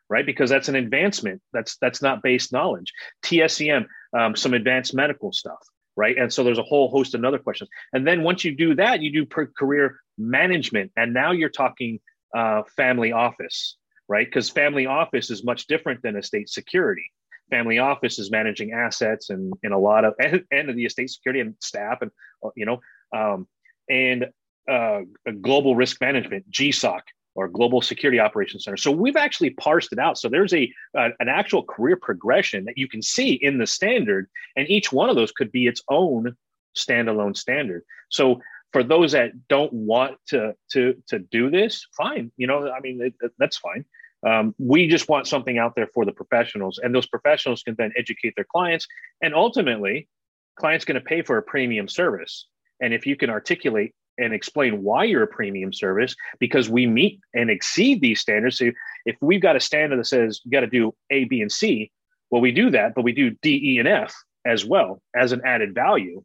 [0.09, 0.27] right?
[0.27, 1.41] Because that's an advancement.
[1.53, 2.93] That's that's not base knowledge.
[3.25, 5.59] TSCM, um, some advanced medical stuff.
[5.97, 6.17] Right?
[6.19, 7.71] And so there's a whole host of other questions.
[7.93, 12.01] And then once you do that, you do career management, and now you're talking
[12.37, 13.77] uh, family office,
[14.09, 14.27] right?
[14.27, 17.11] Because family office is much different than estate security.
[17.51, 21.41] Family office is managing assets and, in a lot of and, and the estate security
[21.41, 22.11] and staff and
[22.45, 22.81] uh, you know
[23.15, 23.47] um,
[23.89, 24.27] and
[24.69, 25.01] uh,
[25.43, 27.01] global risk management GSOC
[27.35, 28.77] or Global Security Operations Center.
[28.77, 30.19] So we've actually parsed it out.
[30.19, 34.29] So there's a uh, an actual career progression that you can see in the standard,
[34.57, 36.37] and each one of those could be its own
[36.77, 37.83] standalone standard.
[38.11, 38.41] So
[38.73, 42.31] for those that don't want to to to do this, fine.
[42.37, 43.85] You know, I mean, it, that's fine.
[44.27, 47.93] Um, we just want something out there for the professionals, and those professionals can then
[47.97, 48.87] educate their clients,
[49.23, 50.09] and ultimately,
[50.57, 52.47] clients going to pay for a premium service.
[52.81, 57.21] And if you can articulate and explain why you're a premium service because we meet
[57.35, 58.59] and exceed these standards.
[58.59, 58.71] So
[59.07, 61.91] if we've got a standard that says you got to do A, B, and C,
[62.31, 65.43] well, we do that, but we do D, E, and F as well as an
[65.45, 66.23] added value.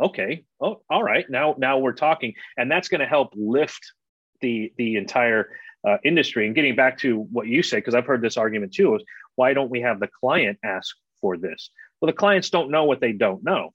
[0.00, 0.44] Okay.
[0.60, 1.28] Oh, all right.
[1.28, 3.92] Now, now we're talking, and that's going to help lift
[4.40, 5.50] the the entire
[5.86, 6.46] uh, industry.
[6.46, 9.02] And getting back to what you said, because I've heard this argument too, is
[9.34, 11.70] why don't we have the client ask for this?
[12.00, 13.70] Well, the clients don't know what they don't know.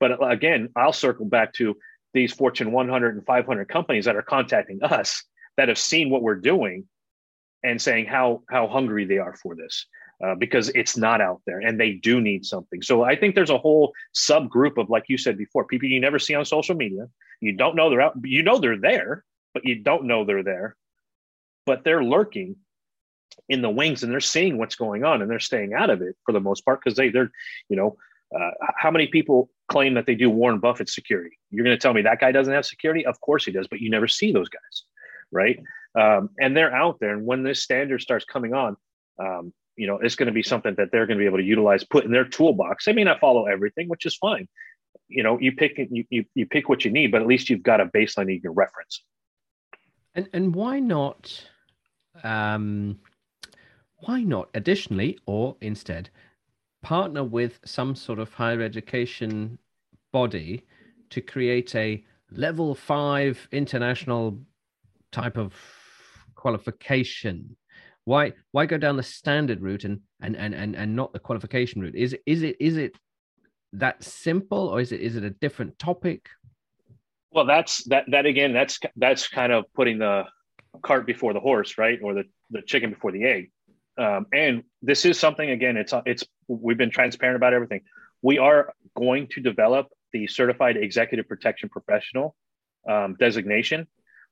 [0.00, 1.76] But uh, again, I'll circle back to
[2.14, 5.22] these Fortune 100 and 500 companies that are contacting us
[5.56, 6.84] that have seen what we're doing
[7.62, 9.86] and saying how how hungry they are for this
[10.24, 12.82] uh, because it's not out there and they do need something.
[12.82, 16.18] So I think there's a whole subgroup of like you said before, people you never
[16.18, 17.08] see on social media.
[17.40, 18.14] You don't know they're out.
[18.22, 20.76] You know they're there, but you don't know they're there.
[21.66, 22.56] But they're lurking
[23.48, 26.14] in the wings and they're seeing what's going on and they're staying out of it
[26.24, 27.30] for the most part because they they're
[27.68, 27.96] you know
[28.38, 31.38] uh, how many people claim that they do Warren Buffett security?
[31.50, 33.06] You're going to tell me that guy doesn't have security?
[33.06, 34.84] Of course he does, but you never see those guys,
[35.30, 35.60] right?
[35.98, 37.12] Um, and they're out there.
[37.12, 38.76] And when this standard starts coming on,
[39.18, 41.44] um, you know, it's going to be something that they're going to be able to
[41.44, 42.84] utilize, put in their toolbox.
[42.84, 44.48] They may not follow everything, which is fine.
[45.08, 47.62] You know, you pick you, you, you pick what you need, but at least you've
[47.62, 49.02] got a baseline you can reference.
[50.14, 51.48] And and why not?
[52.22, 53.00] Um,
[53.98, 54.48] why not?
[54.54, 56.10] Additionally, or instead,
[56.84, 59.58] partner with some sort of higher education
[60.12, 60.64] body
[61.10, 64.38] to create a level five international
[65.10, 65.54] type of
[66.34, 67.56] qualification.
[68.04, 71.80] Why why go down the standard route and and and and, and not the qualification
[71.80, 71.96] route?
[71.96, 72.96] Is it is it is it
[73.72, 76.28] that simple or is it is it a different topic?
[77.30, 80.24] Well that's that that again that's that's kind of putting the
[80.82, 81.98] cart before the horse right?
[82.02, 83.50] Or the the chicken before the egg
[83.98, 87.82] um, and this is something again it's it's we've been transparent about everything.
[88.22, 92.34] We are going to develop the certified executive protection professional
[92.88, 93.86] um, designation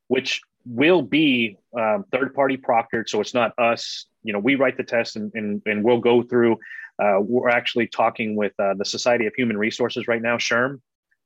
[0.09, 3.09] which will be um, third party proctored.
[3.09, 4.07] So it's not us.
[4.23, 6.59] You know we write the test and, and, and we'll go through
[7.03, 10.81] uh, we're actually talking with uh, the society of human resources right now SHRM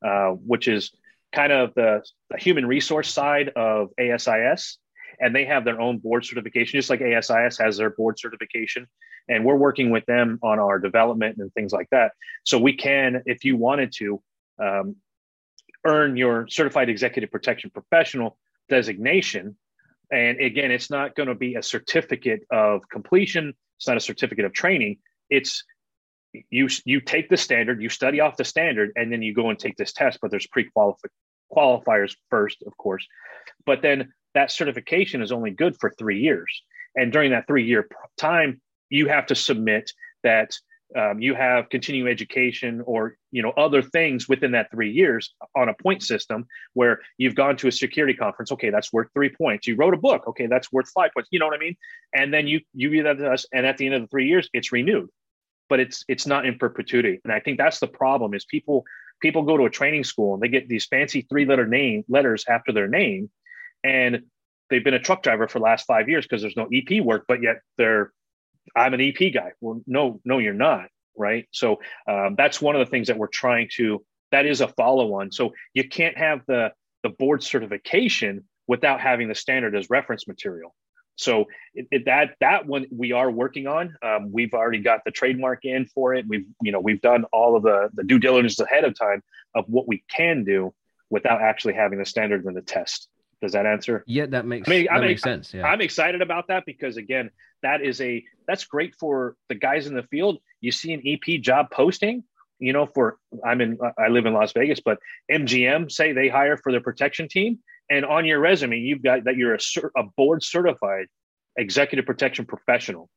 [0.04, 0.92] uh, which is
[1.32, 4.78] kind of the, the human resource side of asis
[5.20, 8.86] and they have their own board certification, just like ASIS has their board certification.
[9.28, 12.12] And we're working with them on our development and things like that.
[12.44, 14.22] So we can, if you wanted to,
[14.62, 14.96] um,
[15.86, 18.36] earn your certified executive protection professional
[18.68, 19.56] designation.
[20.10, 23.54] And again, it's not going to be a certificate of completion.
[23.78, 24.98] It's not a certificate of training.
[25.30, 25.64] It's
[26.50, 29.58] you you take the standard, you study off the standard, and then you go and
[29.58, 30.18] take this test.
[30.20, 30.68] But there's pre
[31.54, 33.06] qualifiers first, of course.
[33.64, 36.62] But then that certification is only good for three years.
[36.94, 39.90] And during that three year time, you have to submit
[40.22, 40.56] that
[40.94, 45.68] um, you have continuing education or you know other things within that three years on
[45.68, 48.52] a point system where you've gone to a security conference.
[48.52, 49.66] Okay that's worth three points.
[49.66, 50.28] You wrote a book.
[50.28, 51.30] Okay that's worth five points.
[51.32, 51.76] You know what i mean?
[52.14, 54.28] And then you you give that to us and at the end of the three
[54.28, 55.08] years it's renewed.
[55.68, 57.20] But it's it's not in perpetuity.
[57.24, 58.84] And i think that's the problem is people
[59.20, 62.44] people go to a training school and they get these fancy three letter name letters
[62.48, 63.30] after their name
[63.86, 64.22] and
[64.68, 67.24] they've been a truck driver for the last five years because there's no EP work,
[67.28, 68.12] but yet they're
[68.74, 69.52] I'm an EP guy.
[69.60, 71.46] Well, no, no, you're not, right?
[71.52, 74.04] So um, that's one of the things that we're trying to.
[74.32, 75.30] That is a follow-on.
[75.30, 76.72] So you can't have the
[77.02, 80.74] the board certification without having the standard as reference material.
[81.14, 83.94] So it, it, that that one we are working on.
[84.02, 86.26] Um, we've already got the trademark in for it.
[86.28, 89.22] We've you know we've done all of the the due diligence ahead of time
[89.54, 90.74] of what we can do
[91.08, 93.08] without actually having the standard in the test.
[93.42, 94.02] Does that answer?
[94.06, 94.68] Yeah, that makes.
[94.68, 95.52] I mean, that I mean, makes sense.
[95.52, 95.66] Yeah.
[95.66, 97.30] I'm excited about that because again,
[97.62, 100.38] that is a that's great for the guys in the field.
[100.60, 102.24] You see an EP job posting,
[102.58, 104.98] you know, for I'm in I live in Las Vegas, but
[105.30, 107.58] MGM say they hire for their protection team,
[107.90, 109.58] and on your resume you've got that you're a,
[109.96, 111.06] a board certified
[111.56, 113.10] executive protection professional.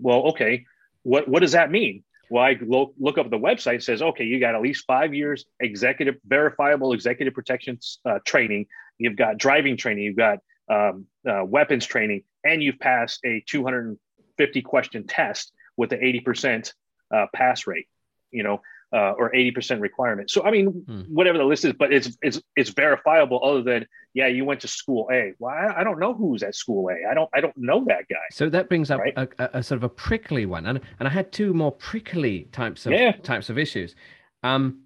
[0.00, 0.64] Well, okay,
[1.02, 2.02] what what does that mean?
[2.30, 5.44] Well, I look, look up the website says, okay, you got at least five years
[5.58, 8.66] executive verifiable executive protection uh, training.
[9.00, 10.04] You've got driving training.
[10.04, 10.38] You've got
[10.70, 16.72] um, uh, weapons training, and you've passed a 250 question test with an 80%
[17.12, 17.88] uh, pass rate.
[18.30, 18.60] You know,
[18.92, 20.30] uh, or 80% requirement.
[20.30, 21.02] So I mean, hmm.
[21.02, 23.40] whatever the list is, but it's it's it's verifiable.
[23.42, 25.32] Other than yeah, you went to school A.
[25.38, 27.08] Well, I, I don't know who's at school A.
[27.08, 28.16] I don't I don't know that guy.
[28.32, 29.14] So that brings up right?
[29.16, 32.48] a, a, a, sort of a prickly one, and and I had two more prickly
[32.52, 33.12] types of yeah.
[33.12, 33.94] types of issues.
[34.42, 34.82] Um,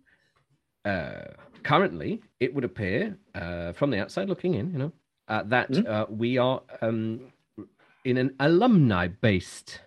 [0.85, 1.25] uh,
[1.65, 4.93] currently, it would appear uh, from the outside looking in, you know,
[5.29, 5.91] uh, that mm-hmm.
[5.91, 7.33] uh, we are um,
[8.05, 9.81] in an alumni based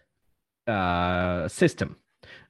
[0.68, 1.96] uh, system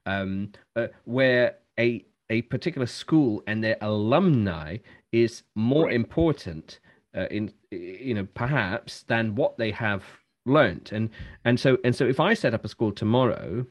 [0.06, 4.78] um, uh, where a a particular school and their alumni
[5.12, 5.96] is more right.
[5.96, 6.80] important
[7.16, 10.04] uh, in you know perhaps than what they have
[10.46, 11.10] learned and
[11.46, 13.66] and so and so if i set up a school tomorrow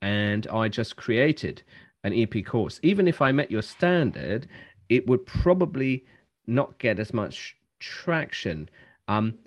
[0.00, 1.62] and i just created
[2.04, 4.48] an ep course even if i met your standard
[4.96, 6.04] it would probably
[6.46, 8.68] not get as much traction.
[9.08, 9.38] Um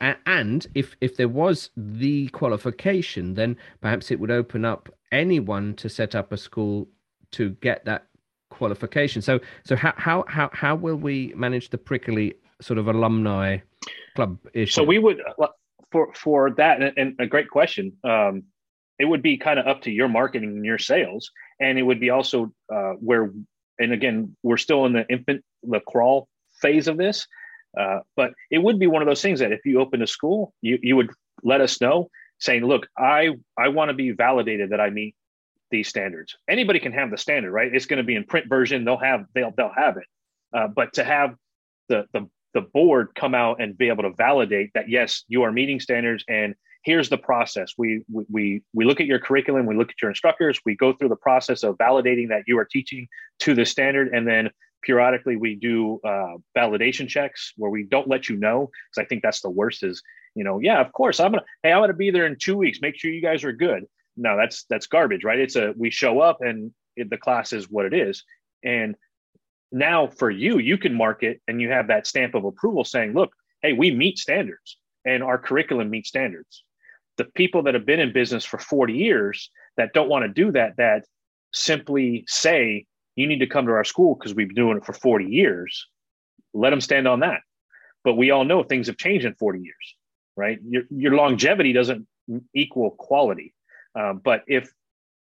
[0.00, 5.88] and if if there was the qualification then perhaps it would open up anyone to
[5.88, 6.88] set up a school
[7.32, 8.06] to get that
[8.50, 9.20] qualification.
[9.20, 13.58] So so how how how, how will we manage the prickly sort of alumni
[14.14, 14.72] club issue?
[14.72, 15.48] So we would uh,
[15.92, 17.92] for for that and a great question.
[18.04, 18.44] Um
[18.98, 21.30] it would be kind of up to your marketing and your sales
[21.60, 23.30] and it would be also uh, where
[23.78, 26.28] and again we're still in the infant the crawl
[26.60, 27.26] phase of this
[27.76, 30.54] uh, but it would be one of those things that if you open a school,
[30.62, 31.10] you, you would
[31.42, 35.14] let us know saying, look, I, I want to be validated that I meet
[35.70, 36.36] these standards.
[36.48, 37.74] Anybody can have the standard, right?
[37.74, 38.84] It's going to be in print version.
[38.84, 40.04] They'll have, they'll, they'll have it.
[40.54, 41.34] Uh, but to have
[41.88, 45.52] the, the, the board come out and be able to validate that, yes, you are
[45.52, 46.54] meeting standards and
[46.86, 47.74] here's the process.
[47.76, 51.08] We, we, we look at your curriculum, we look at your instructors, we go through
[51.08, 53.08] the process of validating that you are teaching
[53.40, 54.10] to the standard.
[54.14, 54.50] And then
[54.84, 59.24] periodically we do uh, validation checks where we don't let you know because I think
[59.24, 59.82] that's the worst.
[59.82, 60.00] Is
[60.36, 61.42] you know, yeah, of course I'm gonna.
[61.64, 62.78] Hey, I'm gonna be there in two weeks.
[62.80, 63.84] Make sure you guys are good.
[64.16, 65.40] No, that's that's garbage, right?
[65.40, 68.22] It's a we show up and it, the class is what it is,
[68.62, 68.94] and
[69.72, 73.12] now for you, you can mark it and you have that stamp of approval saying,
[73.12, 73.32] look,
[73.62, 76.64] hey, we meet standards and our curriculum meets standards.
[77.16, 80.52] The people that have been in business for 40 years that don't want to do
[80.52, 81.04] that, that
[81.52, 84.92] simply say, you need to come to our school because we've been doing it for
[84.92, 85.86] 40 years.
[86.52, 87.40] Let them stand on that.
[88.04, 89.96] But we all know things have changed in 40 years,
[90.36, 90.58] right?
[90.68, 92.06] Your, your longevity doesn't
[92.54, 93.54] equal quality.
[93.94, 94.70] Um, but if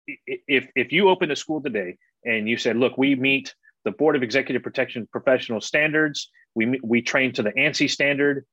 [0.06, 4.16] if if you open a school today and you said, look, we meet the Board
[4.16, 8.44] of Executive Protection Professional Standards, we we train to the ANSI standard,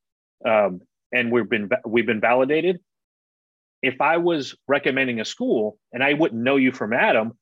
[0.46, 0.82] um,
[1.12, 2.80] and we've been we've been validated.
[3.86, 7.38] If I was recommending a school and I wouldn't know you from Adam,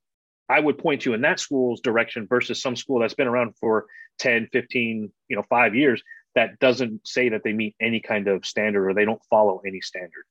[0.49, 3.85] I would point you in that school's direction versus some school that's been around for
[4.19, 6.03] 10, 15, you know, five years
[6.35, 9.79] that doesn't say that they meet any kind of standard or they don't follow any
[9.79, 10.25] standard.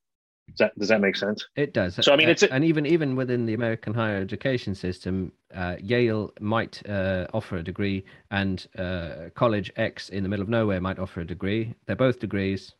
[0.48, 1.46] Does that, does that make sense?
[1.56, 1.98] It does.
[2.04, 5.76] So I mean, it's a, and even even within the American higher education system, uh,
[5.80, 10.80] Yale might uh, offer a degree, and uh, College X in the middle of nowhere
[10.80, 11.74] might offer a degree.
[11.86, 12.74] They're both degrees,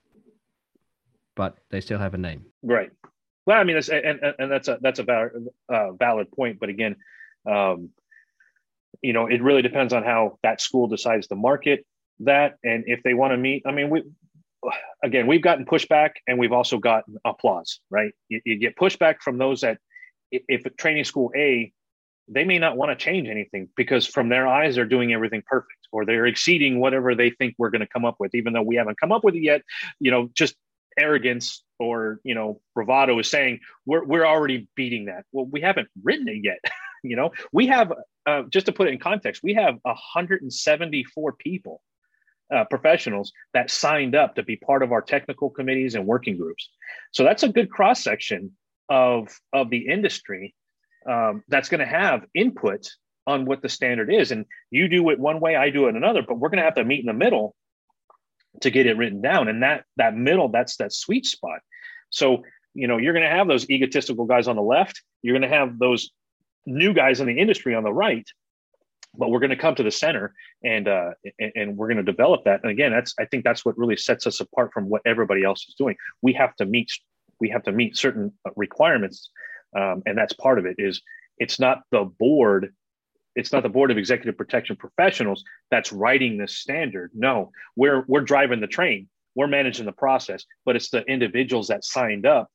[1.35, 2.45] but they still have a name.
[2.63, 2.91] Right.
[3.47, 6.61] Well, I mean, and, and that's a that's a valid, uh, valid point.
[6.61, 6.97] But again,
[7.47, 7.91] um,
[9.03, 11.85] you know, it really depends on how that school decides to market
[12.21, 13.65] that, and if they want to meet.
[13.67, 14.05] I mean, we
[15.03, 17.81] again, we've gotten pushback, and we've also gotten applause.
[17.91, 18.13] Right?
[18.29, 19.79] You, you get pushback from those that,
[20.31, 21.73] if training school A,
[22.29, 25.89] they may not want to change anything because from their eyes they're doing everything perfect,
[25.91, 28.77] or they're exceeding whatever they think we're going to come up with, even though we
[28.77, 29.63] haven't come up with it yet.
[29.99, 30.55] You know, just
[30.97, 35.25] arrogance or you know bravado is saying we're we're already beating that.
[35.33, 36.59] Well, we haven't written it yet.
[37.03, 37.93] you know we have
[38.27, 41.83] uh, just to put it in context we have 174 people
[42.55, 46.71] uh, professionals that signed up to be part of our technical committees and working groups
[47.13, 48.53] so that's a good cross section
[48.89, 50.55] of of the industry
[51.09, 52.89] um, that's going to have input
[53.27, 56.23] on what the standard is and you do it one way i do it another
[56.23, 57.55] but we're going to have to meet in the middle
[58.61, 61.61] to get it written down and that that middle that's that sweet spot
[62.13, 62.45] so
[62.75, 65.03] you know you're going to have those egotistical guys on the left.
[65.23, 66.11] You're going to have those
[66.65, 68.29] new guys in the industry on the right.
[69.15, 70.33] But we're going to come to the center
[70.65, 72.61] and uh, and, we're going to develop that.
[72.63, 75.67] And again that's i think that's what really sets us apart from what everybody else
[75.69, 75.97] is doing.
[76.23, 76.91] We have to meet
[77.41, 79.31] we have to meet certain requirements
[79.77, 81.03] um, and that's part of it is
[81.39, 82.73] it's not the board
[83.35, 87.11] it's not the board of executive protection professionals that's writing this standard.
[87.15, 91.85] No we're we're driving the train we're managing the process but it's the individuals that
[91.85, 92.51] signed up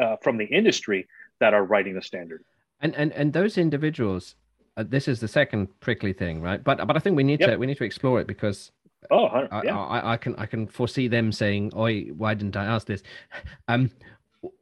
[0.00, 1.06] uh, from the industry
[1.40, 2.44] that are writing the standard.
[2.80, 4.36] And and and those individuals,
[4.76, 6.62] uh, this is the second prickly thing, right?
[6.62, 7.50] But but I think we need yep.
[7.50, 8.72] to we need to explore it because
[9.10, 9.26] oh
[9.62, 9.78] yeah.
[9.78, 13.02] I, I, I, can I can foresee them saying, "Oi, why didn't I ask this?"
[13.68, 13.90] Um,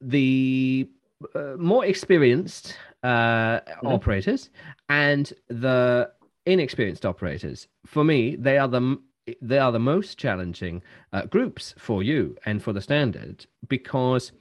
[0.01, 0.89] the
[1.35, 3.09] uh, more experienced uh,
[3.61, 3.87] mm-hmm.
[3.89, 4.51] operators
[4.89, 6.11] and the
[6.47, 8.99] inexperienced operators, for me, they are the
[9.41, 14.33] they are the most challenging uh, groups for you and for the standard because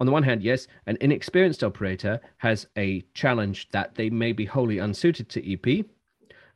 [0.00, 4.44] on the one hand, yes, an inexperienced operator has a challenge that they may be
[4.44, 5.84] wholly unsuited to EP.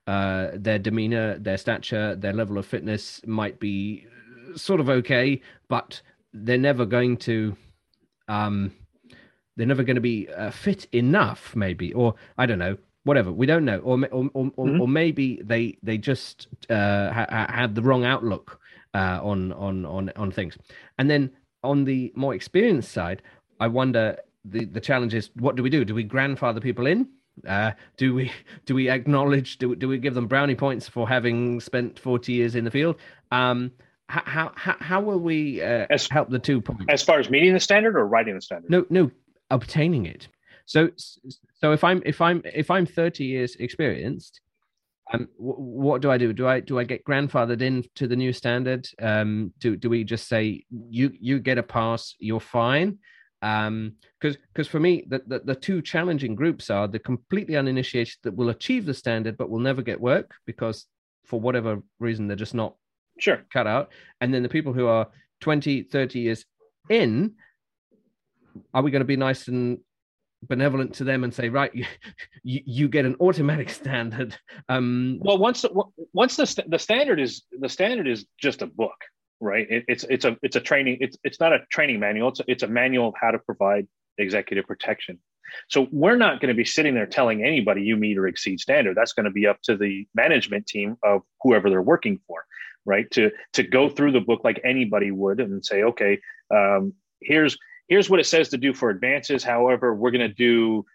[0.07, 4.07] Uh, their demeanor, their stature, their level of fitness might be
[4.55, 6.01] sort of okay, but
[6.33, 7.57] they're never going to,
[8.29, 8.73] um,
[9.57, 13.33] they're never going to be uh, fit enough, maybe, or I don't know, whatever.
[13.33, 14.81] We don't know, or or or, mm-hmm.
[14.81, 18.61] or maybe they they just uh, ha- have the wrong outlook
[18.95, 20.57] uh, on on on on things,
[20.99, 21.31] and then
[21.63, 23.23] on the more experienced side,
[23.61, 25.85] I wonder the the challenge is what do we do?
[25.85, 27.09] Do we grandfather people in?
[27.47, 28.33] Uh, do we
[28.67, 29.59] do we acknowledge?
[29.59, 32.97] Do do we give them brownie points for having spent forty years in the field?
[33.31, 33.73] Um,
[34.09, 36.85] how how how will we uh, as, help the two points?
[36.89, 38.71] As far as meeting the standard or writing the standard?
[38.71, 39.11] No, no,
[39.51, 40.29] obtaining it.
[40.67, 44.41] So so if I'm if I'm if I'm thirty years experienced,
[45.13, 46.33] um, what do I do?
[46.33, 48.89] Do I do I get grandfathered in to the new standard?
[49.01, 52.99] Um, do do we just say you you get a pass, you're fine?
[53.43, 58.17] Um, because because for me, the, the the two challenging groups are the completely uninitiated
[58.23, 60.87] that will achieve the standard but will never get work because
[61.25, 62.75] for whatever reason they're just not
[63.19, 63.91] sure cut out,
[64.21, 65.09] and then the people who are
[65.41, 66.45] 20, 30 years
[66.89, 67.33] in,
[68.73, 69.79] are we going to be nice and
[70.43, 71.73] benevolent to them and say, right,
[72.43, 74.37] you, you, get an automatic standard.
[74.69, 75.65] Um, well, once
[76.13, 78.97] once the the standard is the standard is just a book,
[79.41, 79.67] right?
[79.71, 80.99] It, it's it's a it's a training.
[81.01, 82.29] It's it's not a training manual.
[82.29, 83.87] It's a, it's a manual of how to provide
[84.19, 85.19] executive protection.
[85.69, 88.97] So we're not going to be sitting there telling anybody you meet or exceed standard.
[88.97, 92.45] That's going to be up to the management team of whoever they're working for,
[92.87, 93.11] right?
[93.13, 96.21] To to go through the book like anybody would and say, okay,
[96.51, 97.57] um, here's
[97.93, 99.45] here's what it says to do for advances.
[99.45, 100.87] However, we're going to do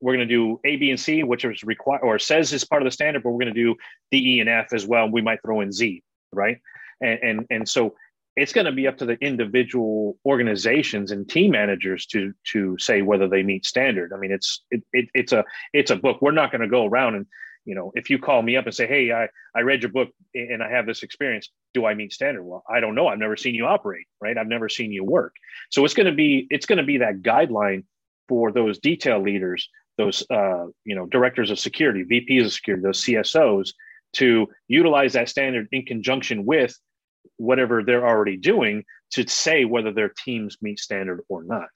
[0.00, 2.80] we're going to do A, B, and C, which is required or says is part
[2.80, 3.76] of the standard, but we're going to do
[4.10, 5.04] D, E, and F as well.
[5.04, 6.02] And we might throw in Z,
[6.32, 6.58] right?
[7.02, 7.94] And and and so
[8.34, 13.02] it's going to be up to the individual organizations and team managers to to say
[13.02, 14.14] whether they meet standard.
[14.14, 16.22] I mean, it's it, it it's a it's a book.
[16.22, 17.26] We're not going to go around and
[17.64, 20.08] you know, if you call me up and say, "Hey, I I read your book
[20.34, 23.08] and I have this experience, do I meet standard?" Well, I don't know.
[23.08, 24.36] I've never seen you operate, right?
[24.36, 25.34] I've never seen you work.
[25.70, 27.84] So it's going to be it's going to be that guideline
[28.28, 33.04] for those detail leaders, those uh, you know, directors of security, VPs of security, those
[33.04, 33.70] CSOs
[34.14, 36.76] to utilize that standard in conjunction with
[37.36, 41.70] whatever they're already doing to say whether their teams meet standard or not.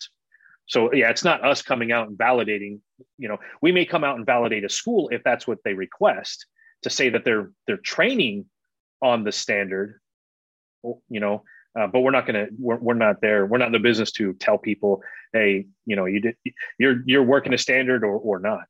[0.67, 2.81] So yeah, it's not us coming out and validating.
[3.19, 6.47] You know, we may come out and validate a school if that's what they request
[6.83, 8.47] to say that they're they're training
[9.01, 10.01] on the standard.
[10.83, 11.45] You know,
[11.79, 12.49] uh, but we're not to.
[12.59, 13.47] We're, we're not there.
[13.47, 15.03] We're not in the business to tell people,
[15.33, 16.37] hey, you know, you did
[16.79, 18.65] you're you're working a standard or or not.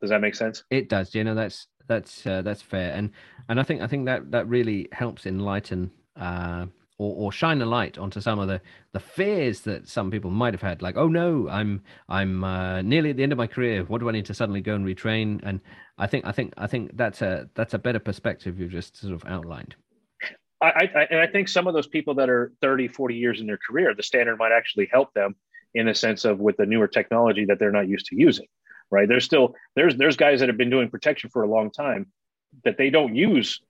[0.00, 0.64] Does that make sense?
[0.70, 1.14] It does.
[1.14, 3.10] You know, that's that's uh, that's fair, and
[3.48, 6.66] and I think I think that that really helps enlighten uh,
[7.02, 8.60] or, or shine a light onto some of the
[8.92, 13.10] the fears that some people might have had like oh no i'm i'm uh, nearly
[13.10, 13.84] at the end of my career.
[13.84, 15.40] What do i need to suddenly go and retrain?
[15.42, 15.60] And
[15.98, 19.14] i think i think i think that's a that's a better perspective you've just sort
[19.14, 19.74] of outlined.
[20.60, 23.48] I, I, and I think some of those people that are 30, 40 years in
[23.48, 25.34] their career, the standard might actually help them
[25.74, 28.46] in the sense of with the newer technology that they're not used to using,
[28.88, 29.08] right?
[29.08, 32.06] There's still there's there's guys that have been doing protection for a long time
[32.64, 33.60] that they don't use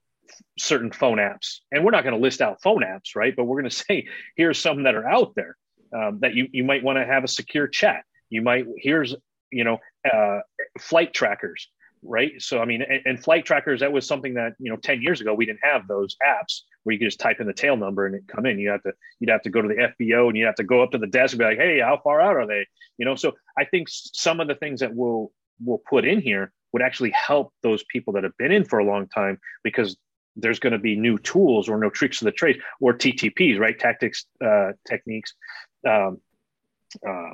[0.57, 1.59] certain phone apps.
[1.71, 3.35] And we're not going to list out phone apps, right?
[3.35, 5.57] But we're going to say, here's some that are out there
[5.95, 8.03] um, that you, you might want to have a secure chat.
[8.29, 9.15] You might, here's,
[9.51, 9.77] you know,
[10.11, 10.39] uh,
[10.79, 11.69] flight trackers,
[12.01, 12.33] right?
[12.39, 15.21] So, I mean, and, and, flight trackers, that was something that, you know, 10 years
[15.21, 18.07] ago, we didn't have those apps where you could just type in the tail number
[18.07, 18.57] and it come in.
[18.57, 20.81] You have to, you'd have to go to the FBO and you have to go
[20.81, 22.65] up to the desk and be like, Hey, how far out are they?
[22.97, 25.31] You know, so I think some of the things that we'll,
[25.63, 28.85] we'll put in here would actually help those people that have been in for a
[28.85, 29.95] long time because
[30.35, 33.77] there's going to be new tools or no tricks of the trade or TTPs, right?
[33.77, 35.33] Tactics, uh, techniques,
[35.87, 36.19] um,
[37.07, 37.31] uh,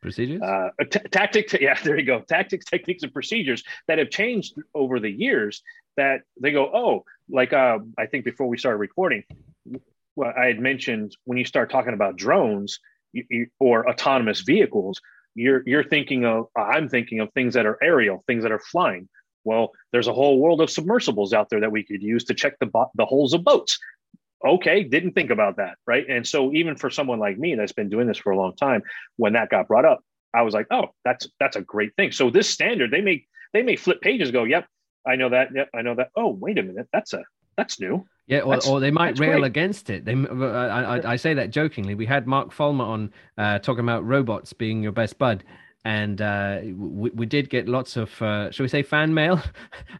[0.00, 1.54] procedures, uh, t- tactics.
[1.60, 2.20] Yeah, there you go.
[2.20, 5.62] Tactics, techniques, and procedures that have changed over the years.
[5.96, 9.24] That they go, oh, like uh, I think before we started recording,
[10.16, 12.78] well, I had mentioned when you start talking about drones
[13.12, 15.00] you, you, or autonomous vehicles,
[15.34, 19.08] you're you're thinking of I'm thinking of things that are aerial, things that are flying
[19.44, 22.58] well, there's a whole world of submersibles out there that we could use to check
[22.60, 23.78] the, bo- the holes of boats.
[24.44, 26.08] Okay, didn't think about that, right?
[26.08, 28.82] And so, even for someone like me that's been doing this for a long time,
[29.16, 30.00] when that got brought up,
[30.32, 32.12] I was like, oh, that's that's a great thing.
[32.12, 34.66] So this standard, they may they may flip pages, go, yep,
[35.06, 36.10] I know that, yep, I know that.
[36.16, 37.22] Oh, wait a minute, that's a
[37.56, 38.06] that's new.
[38.26, 39.44] Yeah, or, or they might rail great.
[39.44, 40.04] against it.
[40.04, 41.96] They, I, I, I, say that jokingly.
[41.96, 45.42] We had Mark Fulmer on uh, talking about robots being your best bud,
[45.84, 49.42] and uh, we, we did get lots of, uh, shall we say, fan mail.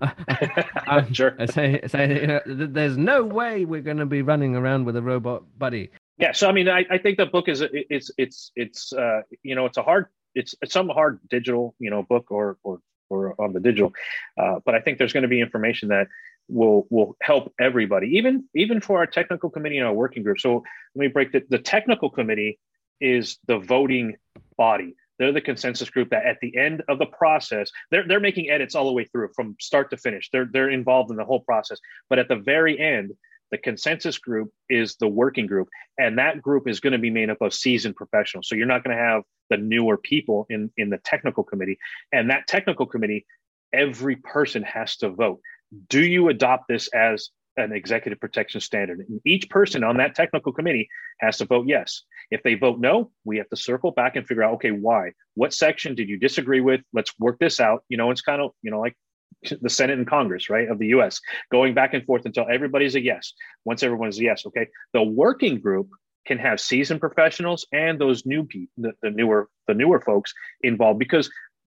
[0.86, 1.34] um, sure.
[1.46, 5.02] Say, say, you know, there's no way we're going to be running around with a
[5.02, 5.90] robot buddy.
[6.18, 9.54] Yeah, so I mean, I, I think the book is it's it's it's uh, you
[9.54, 13.34] know it's a hard it's it's some hard digital you know book or or or
[13.40, 13.94] on the digital,
[14.38, 16.08] uh, but I think there's going to be information that
[16.46, 20.40] will will help everybody, even even for our technical committee and our working group.
[20.40, 20.62] So
[20.94, 22.58] let me break the, the technical committee
[23.00, 24.16] is the voting
[24.58, 24.96] body.
[25.20, 28.74] They're the consensus group that at the end of the process, they're they're making edits
[28.74, 30.30] all the way through from start to finish.
[30.32, 31.78] They're they're involved in the whole process.
[32.08, 33.12] But at the very end,
[33.50, 35.68] the consensus group is the working group,
[35.98, 38.48] and that group is going to be made up of seasoned professionals.
[38.48, 41.78] So you're not going to have the newer people in in the technical committee,
[42.10, 43.26] and that technical committee,
[43.72, 45.40] every person has to vote
[45.88, 49.00] do you adopt this as an executive protection standard?
[49.00, 50.88] And each person on that technical committee
[51.20, 52.02] has to vote yes.
[52.30, 55.12] If they vote no, we have to circle back and figure out, okay, why?
[55.34, 56.80] What section did you disagree with?
[56.92, 57.84] Let's work this out.
[57.88, 58.96] You know, it's kind of, you know, like
[59.60, 61.20] the Senate and Congress, right, of the US,
[61.50, 63.32] going back and forth until everybody's a yes.
[63.64, 64.68] Once everyone's a yes, okay.
[64.92, 65.88] The working group
[66.26, 70.32] can have seasoned professionals and those new people, the, the newer, the newer folks
[70.62, 71.30] involved because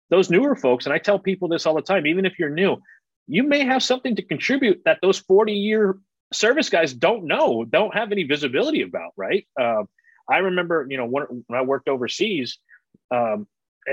[0.09, 2.77] those newer folks, and I tell people this all the time, even if you're new,
[3.27, 5.97] you may have something to contribute that those 40 year
[6.33, 9.47] service guys don't know, don't have any visibility about, right?
[9.59, 9.83] Uh,
[10.29, 12.57] I remember, you know, when, when I worked overseas,
[13.11, 13.47] um,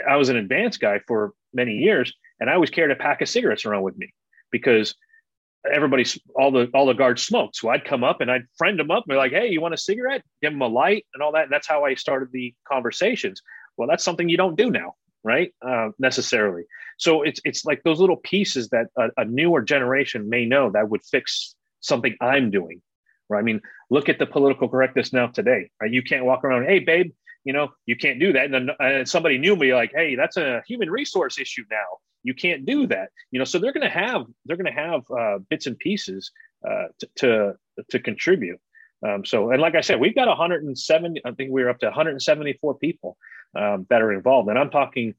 [0.09, 3.29] I was an advanced guy for many years, and I always carried a pack of
[3.29, 4.13] cigarettes around with me
[4.51, 4.97] because
[5.73, 6.05] everybody,
[6.35, 7.55] all the all the guards smoked.
[7.55, 9.73] So I'd come up and I'd friend them up and be like, "Hey, you want
[9.73, 11.45] a cigarette?" Give them a light and all that.
[11.45, 13.41] And that's how I started the conversations.
[13.77, 15.53] Well, that's something you don't do now right?
[15.67, 16.65] Uh, necessarily.
[16.99, 20.91] So it's it's like those little pieces that a, a, newer generation may know that
[20.91, 22.83] would fix something I'm doing.
[23.29, 23.41] Right?
[23.41, 23.61] I mean,
[23.91, 25.71] look at the political correctness now today.
[25.81, 25.91] Right?
[25.91, 27.13] You can't walk around, hey, babe,
[27.45, 28.45] you know, you can't do that.
[28.45, 31.99] And then uh, somebody knew me like, hey, that's a human resource issue now.
[32.23, 33.11] You can't do that.
[33.31, 36.31] You know, so they're going to have they're going to have uh, bits and pieces
[36.67, 37.55] uh, to
[37.91, 38.61] to contribute.
[39.07, 41.21] Um, so, and like I said, we've got 170.
[41.25, 43.17] I think we're up to 174 people
[43.57, 44.49] um, that are involved.
[44.49, 45.15] And I'm talking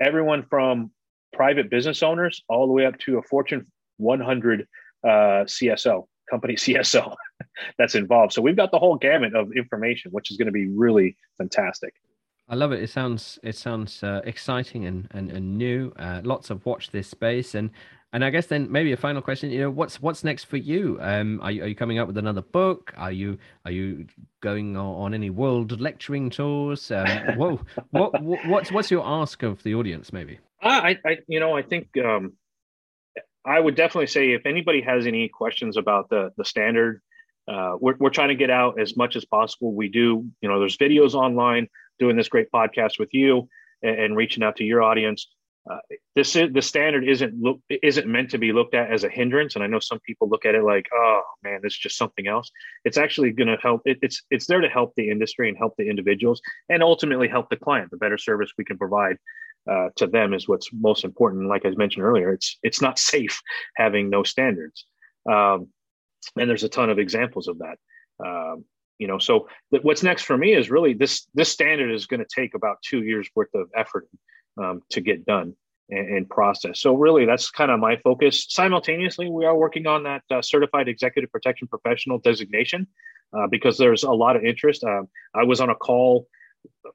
[0.00, 0.90] everyone from
[1.32, 3.66] private business owners all the way up to a Fortune
[3.98, 4.66] 100
[5.04, 7.14] uh, CSO, company CSO
[7.78, 8.32] that's involved.
[8.32, 11.94] So we've got the whole gamut of information, which is going to be really fantastic.
[12.50, 12.82] I love it.
[12.82, 15.92] It sounds it sounds uh, exciting and and, and new.
[15.98, 17.68] Uh, lots of watch this space, and
[18.12, 19.50] and I guess then maybe a final question.
[19.50, 20.98] You know, what's what's next for you?
[21.00, 22.94] Um, are you, are you coming up with another book?
[22.96, 24.06] Are you are you
[24.40, 26.90] going on, any world lecturing tours?
[26.90, 27.06] Um,
[27.36, 30.12] whoa, what, what what's what's your ask of the audience?
[30.12, 30.38] Maybe.
[30.62, 32.32] I, I you know I think um,
[33.44, 37.02] I would definitely say if anybody has any questions about the the standard,
[37.46, 39.74] uh, we're we're trying to get out as much as possible.
[39.74, 43.48] We do you know there's videos online doing this great podcast with you
[43.82, 45.28] and, and reaching out to your audience
[46.14, 49.54] this is the standard isn't look isn't meant to be looked at as a hindrance.
[49.54, 52.26] And i know some people look at it like oh man this is just something
[52.26, 52.50] else.
[52.84, 55.74] It's actually going to help it, it's it's there to help the industry and help
[55.76, 57.90] the individuals and ultimately help the client.
[57.90, 59.16] The better service we can provide
[59.70, 61.48] uh, to them is what's most important.
[61.48, 63.40] Like i mentioned earlier it's it's not safe
[63.76, 64.86] having no standards.
[65.30, 65.68] Um,
[66.36, 67.78] and there's a ton of examples of that.
[68.24, 68.64] Um,
[68.98, 72.20] you know so th- what's next for me is really this this standard is going
[72.20, 74.08] to take about two years worth of effort
[74.56, 75.54] um, to get done
[75.90, 76.80] and, and, process.
[76.80, 78.46] So really, that's kind of my focus.
[78.48, 82.86] Simultaneously, we are working on that uh, certified executive protection professional designation
[83.36, 84.84] uh, because there's a lot of interest.
[84.84, 86.26] Um, I was on a call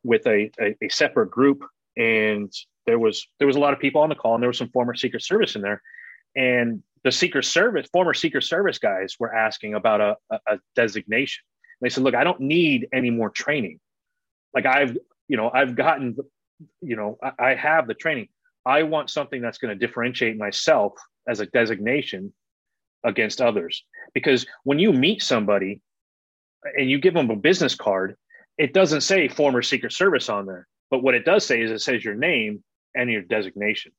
[0.04, 1.64] with a, a, a, separate group,
[1.98, 2.52] and
[2.86, 4.70] there was there was a lot of people on the call, and there was some
[4.70, 5.82] former Secret Service in there,
[6.36, 11.44] and the Secret Service, former Secret Service guys, were asking about a, a designation.
[11.82, 13.80] they said, "Look, I don't need any more training.
[14.54, 14.98] Like I've
[15.28, 16.18] you know I've gotten
[16.82, 18.30] you know, I, I have the training.
[18.66, 20.94] I want something that's going to differentiate myself
[21.28, 22.34] as a designation
[23.04, 23.84] against others.
[24.14, 25.82] Because when you meet somebody
[26.78, 28.16] and you give them a business card,
[28.58, 30.68] it doesn't say former Secret Service on there.
[30.90, 32.64] But what it does say is it says your name
[32.96, 33.92] and your designation.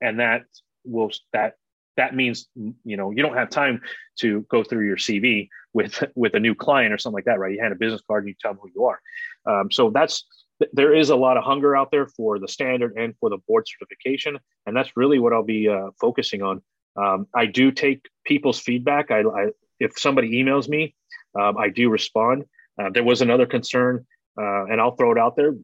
[0.00, 0.42] And that
[0.84, 1.54] will that
[1.96, 3.80] that means you know you don't have time
[4.20, 7.52] to go through your CV with with a new client or something like that, right?
[7.52, 9.00] You hand a business card and you tell them who you are.
[9.46, 10.24] Um, so that's
[10.72, 13.66] there is a lot of hunger out there for the standard and for the board
[13.66, 16.62] certification, and that's really what I'll be uh, focusing on.
[16.96, 19.10] Um, I do take people's feedback.
[19.10, 19.46] I, I
[19.78, 20.94] if somebody emails me,
[21.38, 22.44] um, I do respond.
[22.80, 24.06] Uh, there was another concern,
[24.40, 25.54] uh, and I'll throw it out there.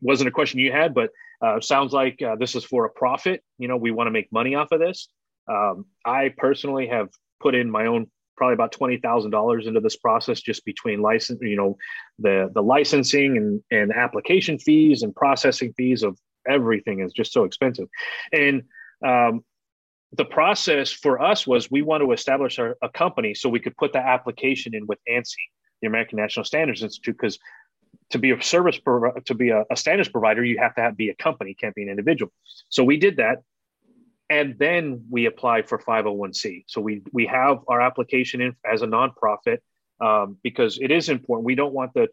[0.00, 1.10] wasn't a question you had, but
[1.42, 3.42] uh, sounds like uh, this is for a profit.
[3.58, 5.08] You know, we want to make money off of this.
[5.48, 7.08] Um, I personally have
[7.40, 11.38] put in my own probably about twenty thousand dollars into this process just between license,
[11.42, 11.76] you know,
[12.18, 16.18] the the licensing and and application fees and processing fees of
[16.48, 17.88] everything is just so expensive,
[18.32, 18.62] and
[19.04, 19.44] um,
[20.12, 23.76] the process for us was we want to establish our, a company so we could
[23.76, 25.34] put the application in with ANSI,
[25.82, 27.38] the American National Standards Institute, because
[28.10, 28.80] to be a service
[29.26, 31.82] to be a, a, standards provider, you have to have, be a company, can't be
[31.82, 32.32] an individual.
[32.70, 33.42] So we did that,
[34.30, 36.64] and then we apply for 501c.
[36.66, 39.58] So we we have our application in as a nonprofit
[40.00, 41.46] um, because it is important.
[41.46, 42.08] We don't want the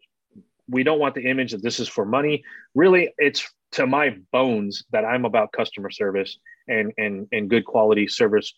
[0.68, 2.42] we don't want the image that this is for money.
[2.74, 6.38] Really, it's to my bones that I'm about customer service
[6.68, 8.52] and and and good quality service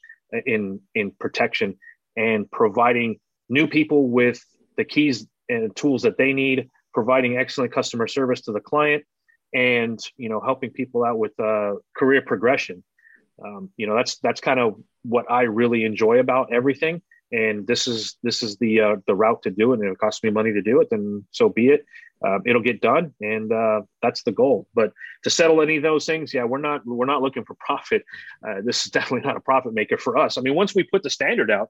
[0.46, 1.76] in in protection
[2.16, 4.44] and providing new people with
[4.76, 9.04] the keys and tools that they need providing excellent customer service to the client
[9.54, 12.82] and you know helping people out with uh, career progression
[13.44, 17.02] um, you know that's that's kind of what i really enjoy about everything.
[17.30, 19.80] And this is this is the uh, the route to do it.
[19.80, 21.84] And it costs me money to do it then so be it.
[22.26, 23.14] Uh, it'll get done.
[23.20, 24.66] And uh, that's the goal.
[24.74, 24.92] But
[25.24, 28.02] to settle any of those things yeah we're not we're not looking for profit.
[28.46, 30.38] Uh, this is definitely not a profit maker for us.
[30.38, 31.68] I mean once we put the standard out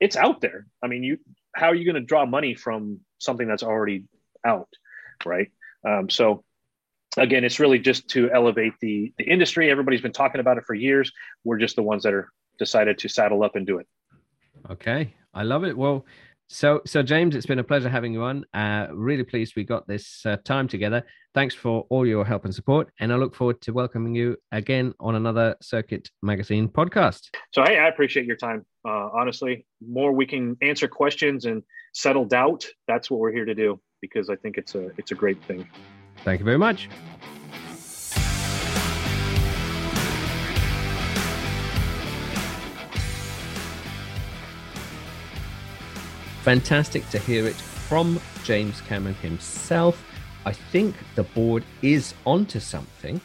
[0.00, 0.66] it's out there.
[0.82, 1.18] I mean you
[1.54, 4.04] how are you going to draw money from something that's already
[4.44, 4.68] out
[5.24, 5.50] right?
[5.86, 6.44] Um, so
[7.18, 10.74] again it's really just to elevate the the industry everybody's been talking about it for
[10.74, 11.12] years
[11.44, 13.86] we're just the ones that are decided to saddle up and do it
[14.70, 16.04] okay i love it well
[16.48, 18.44] so, so James, it's been a pleasure having you on.
[18.52, 21.02] Uh, really pleased we got this uh, time together.
[21.32, 24.92] Thanks for all your help and support, and I look forward to welcoming you again
[25.00, 27.30] on another Circuit Magazine podcast.
[27.52, 28.64] So, hey, I appreciate your time.
[28.86, 31.62] Uh, honestly, more we can answer questions and
[31.94, 32.66] settle doubt.
[32.86, 35.66] That's what we're here to do because I think it's a it's a great thing.
[36.22, 36.88] Thank you very much.
[46.44, 50.04] fantastic to hear it from James Cameron himself.
[50.44, 53.18] I think the board is onto something.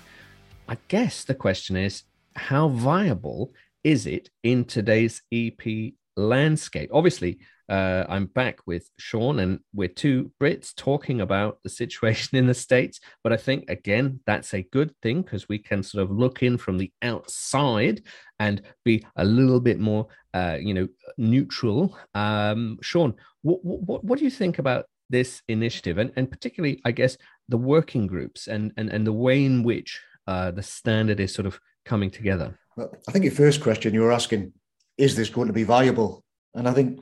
[0.70, 2.04] I guess the question is
[2.38, 3.52] how viable
[3.84, 6.92] is it in today's EP landscape?
[6.94, 12.48] Obviously, uh, I'm back with Sean, and we're two Brits talking about the situation in
[12.48, 13.00] the States.
[13.24, 16.58] But I think, again, that's a good thing because we can sort of look in
[16.58, 18.04] from the outside
[18.40, 21.98] and be a little bit more, uh, you know, neutral.
[22.16, 23.14] Um, Sean,
[23.44, 27.18] what, what, what do you think about this initiative, and, and particularly, I guess,
[27.48, 31.46] the working groups and, and, and the way in which uh, the standard is sort
[31.46, 32.58] of coming together?
[32.76, 34.54] Well, I think your first question you were asking,
[34.98, 36.24] is this going to be viable?
[36.54, 37.00] And I think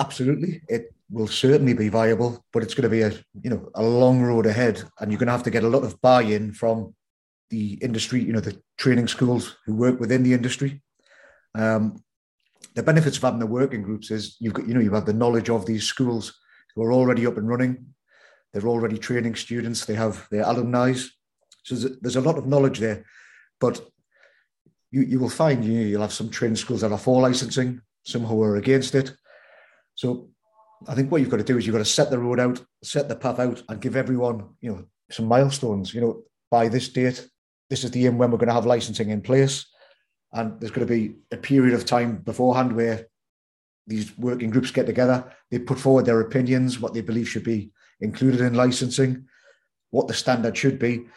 [0.00, 3.10] absolutely, it will certainly be viable, but it's going to be a
[3.42, 5.84] you know a long road ahead, and you're going to have to get a lot
[5.84, 6.94] of buy-in from
[7.50, 10.82] the industry, you know, the training schools who work within the industry.
[11.54, 12.02] Um,
[12.74, 15.12] the benefits of having the working groups is you've got you know you have the
[15.12, 16.38] knowledge of these schools
[16.74, 17.86] who are already up and running.
[18.52, 19.84] They're already training students.
[19.84, 20.94] They have their alumni.
[21.62, 23.04] So there's a, there's a lot of knowledge there,
[23.60, 23.80] but
[24.90, 28.24] you, you will find you you'll have some training schools that are for licensing, some
[28.24, 29.14] who are against it,
[30.00, 30.30] so
[30.88, 32.64] I think what you've got to do is you've got to set the road out,
[32.82, 35.92] set the path out, and give everyone, you know, some milestones.
[35.92, 37.28] You know, by this date,
[37.68, 39.66] this is the end when we're going to have licensing in place,
[40.32, 43.08] and there's going to be a period of time beforehand where
[43.86, 45.30] these working groups get together.
[45.50, 47.70] They put forward their opinions, what they believe should be
[48.00, 49.26] included in licensing,
[49.90, 51.08] what the standard should be,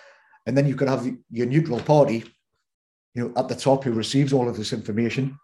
[0.46, 2.26] and then you could have your neutral party,
[3.16, 5.40] you know, at the top who receives all of this information,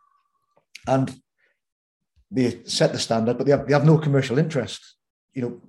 [0.87, 1.17] and
[2.31, 4.95] they set the standard, but they have, they have no commercial interest,
[5.33, 5.61] you know,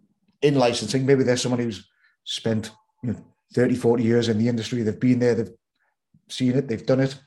[0.43, 1.07] in licensing.
[1.07, 1.89] Maybe there's someone who's
[2.25, 2.71] spent,
[3.03, 4.83] you know, 30, 40 years in the industry.
[4.83, 5.53] They've been there, they've
[6.29, 7.19] seen it, they've done it,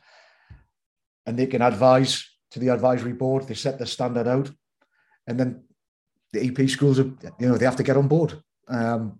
[1.25, 3.47] and they can advise to the advisory board.
[3.47, 4.51] They set the standard out,
[5.27, 5.63] and then
[6.31, 8.41] the EP schools, are, you know, they have to get on board.
[8.67, 9.19] Um,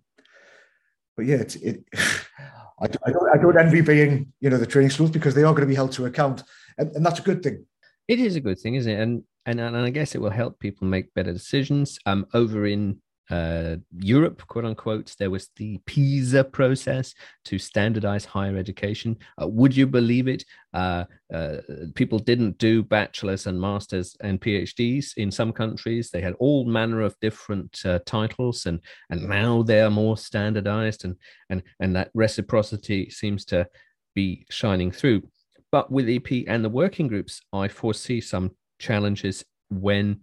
[1.16, 4.92] but yeah, it's, it, I, I, don't, I don't envy being, you know, the training
[4.92, 6.44] schools because they are going to be held to account,
[6.78, 7.66] and, and that's a good thing.
[8.08, 9.00] It is a good thing, isn't it?
[9.00, 12.00] And and, and I guess it will help people make better decisions.
[12.06, 17.14] Um, over in uh, Europe, quote unquote, there was the PISA process
[17.46, 19.18] to standardize higher education.
[19.42, 20.44] Uh, would you believe it?
[20.74, 21.58] Uh, uh,
[21.96, 26.10] people didn't do bachelor's and master's and PhDs in some countries.
[26.10, 28.80] They had all manner of different uh, titles, and
[29.10, 31.16] and now they are more standardized, and
[31.50, 33.68] and and that reciprocity seems to
[34.14, 35.24] be shining through.
[35.72, 40.22] But with EP and the working groups, I foresee some challenges when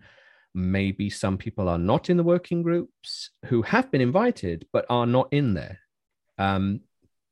[0.54, 5.06] maybe some people are not in the working groups who have been invited but are
[5.06, 5.78] not in there
[6.38, 6.80] um,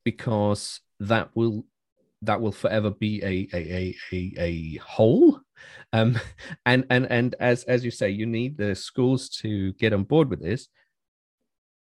[0.05, 1.65] because that will
[2.21, 5.39] that will forever be a a a a, a hole.
[5.93, 6.19] Um,
[6.65, 10.29] and and and as as you say, you need the schools to get on board
[10.29, 10.67] with this.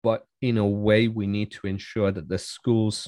[0.04, 3.08] But in a way, we need to ensure that the schools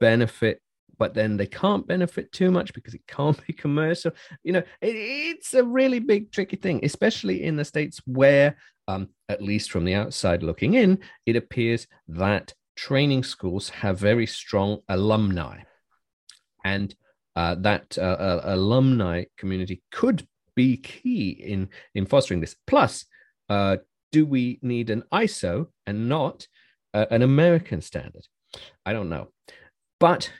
[0.00, 0.60] benefit
[1.00, 4.12] but then they can't benefit too much because it can't be commercial.
[4.44, 9.08] You know, it, it's a really big, tricky thing, especially in the states where, um,
[9.30, 14.80] at least from the outside looking in, it appears that training schools have very strong
[14.90, 15.62] alumni,
[16.64, 16.94] and
[17.34, 22.56] uh, that uh, uh, alumni community could be key in in fostering this.
[22.66, 23.06] Plus,
[23.48, 23.78] uh,
[24.12, 26.46] do we need an ISO and not
[26.92, 28.26] uh, an American standard?
[28.84, 29.28] I don't know,
[29.98, 30.30] but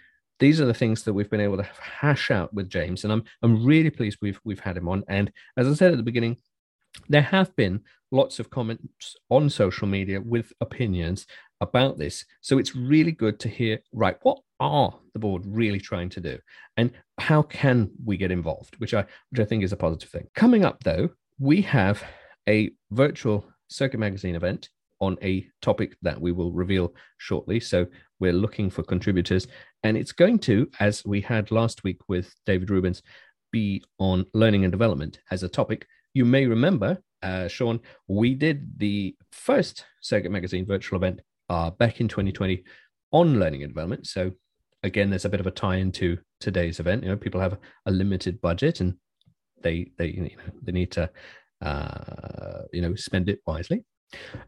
[0.41, 3.23] these are the things that we've been able to hash out with James, and I'm
[3.43, 5.05] I'm really pleased we've we've had him on.
[5.09, 6.39] And as I said at the beginning,
[7.09, 11.27] there have been lots of comments on social media with opinions
[11.61, 12.25] about this.
[12.41, 16.39] So it's really good to hear, right, what are the board really trying to do?
[16.77, 18.77] And how can we get involved?
[18.79, 20.27] Which I which I think is a positive thing.
[20.35, 22.03] Coming up though, we have
[22.49, 24.71] a virtual circuit magazine event
[25.01, 27.59] on a topic that we will reveal shortly.
[27.59, 27.87] So
[28.19, 29.47] we're looking for contributors.
[29.83, 33.03] And it's going to, as we had last week with David Rubens,
[33.51, 35.87] be on learning and development as a topic.
[36.15, 42.01] You may remember, uh, Sean, we did the first Circuit Magazine virtual event uh, back
[42.01, 42.63] in 2020
[43.13, 44.07] on learning and development.
[44.07, 44.33] So
[44.83, 47.03] again, there's a bit of a tie into today's event.
[47.03, 48.97] You know, people have a limited budget and
[49.63, 50.29] they they you know
[50.63, 51.11] they need to
[51.61, 53.85] uh, you know spend it wisely.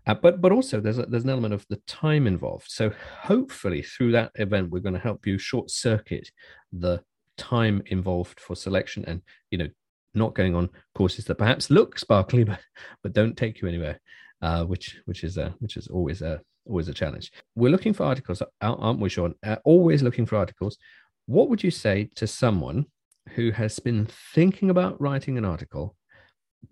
[0.06, 2.66] Uh, but but also there's a, there's an element of the time involved.
[2.68, 2.92] So
[3.22, 6.30] hopefully through that event we're going to help you short circuit
[6.72, 7.02] the
[7.38, 9.68] time involved for selection and you know
[10.14, 12.60] not going on courses that perhaps look sparkly but
[13.02, 14.00] but don't take you anywhere,
[14.42, 17.32] uh, which which is a which is always a always a challenge.
[17.54, 19.34] We're looking for articles, aren't we, Sean?
[19.44, 20.78] Uh, always looking for articles.
[21.26, 22.86] What would you say to someone
[23.30, 25.96] who has been thinking about writing an article,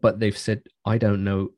[0.01, 1.51] but they've said, I don't know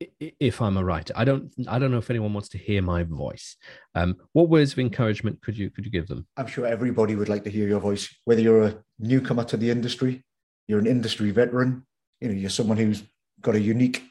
[0.00, 1.12] if I'm a writer.
[1.16, 3.56] I don't I don't know if anyone wants to hear my voice.
[3.94, 6.26] Um, what words of encouragement could you could you give them?
[6.36, 9.70] I'm sure everybody would like to hear your voice, whether you're a newcomer to the
[9.70, 10.24] industry,
[10.68, 11.86] you're an industry veteran,
[12.20, 13.02] you know, you're someone who's
[13.40, 14.02] got a unique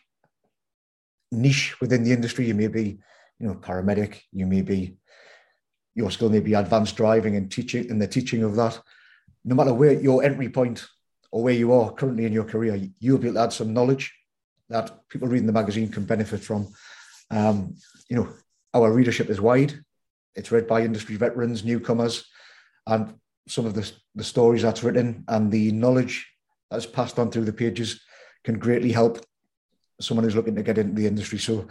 [1.31, 2.47] niche within the industry.
[2.47, 2.99] You may be,
[3.39, 4.97] you know, paramedic, you may be
[5.93, 8.79] your skill may be advanced driving and teaching and the teaching of that.
[9.45, 10.85] No matter where your entry point
[11.31, 14.11] or where you are currently in your career, you'll be able to add some knowledge
[14.69, 16.67] that people reading the magazine can benefit from.
[17.31, 17.75] Um,
[18.09, 18.29] you know,
[18.73, 19.73] our readership is wide.
[20.35, 22.25] It's read by industry veterans, newcomers,
[22.87, 23.15] and
[23.47, 26.27] some of the, the stories that's written and the knowledge
[26.69, 28.01] that's passed on through the pages
[28.43, 29.23] can greatly help
[30.01, 31.39] someone who's looking to get into the industry.
[31.39, 31.67] So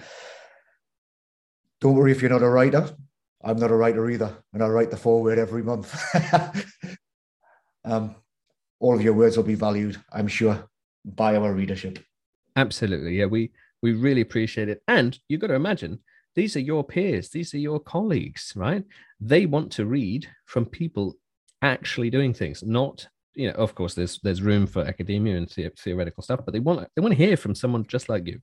[1.80, 2.88] don't worry if you're not a writer.
[3.42, 5.94] I'm not a writer either, and I write the foreword every month.
[7.84, 8.14] um,
[8.80, 10.66] all of your words will be valued, I'm sure,
[11.04, 11.98] by our readership.
[12.56, 13.18] Absolutely.
[13.18, 13.50] Yeah, we
[13.82, 14.82] we really appreciate it.
[14.88, 16.00] And you've got to imagine
[16.34, 18.84] these are your peers, these are your colleagues, right?
[19.20, 21.16] They want to read from people
[21.62, 25.70] actually doing things, not you know, of course, there's there's room for academia and the-
[25.78, 28.40] theoretical stuff, but they want they want to hear from someone just like you.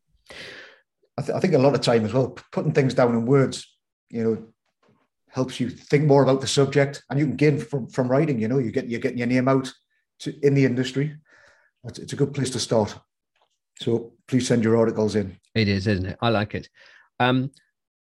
[1.18, 3.68] I, th- I think a lot of time as well, putting things down in words,
[4.09, 4.47] you know,
[5.30, 8.39] helps you think more about the subject, and you can gain from from writing.
[8.39, 9.72] You know, you get you're getting your name out
[10.20, 11.16] to, in the industry.
[11.86, 12.97] It's, it's a good place to start.
[13.82, 15.38] So please send your articles in.
[15.55, 16.17] It is, isn't it?
[16.21, 16.69] I like it.
[17.19, 17.49] Um,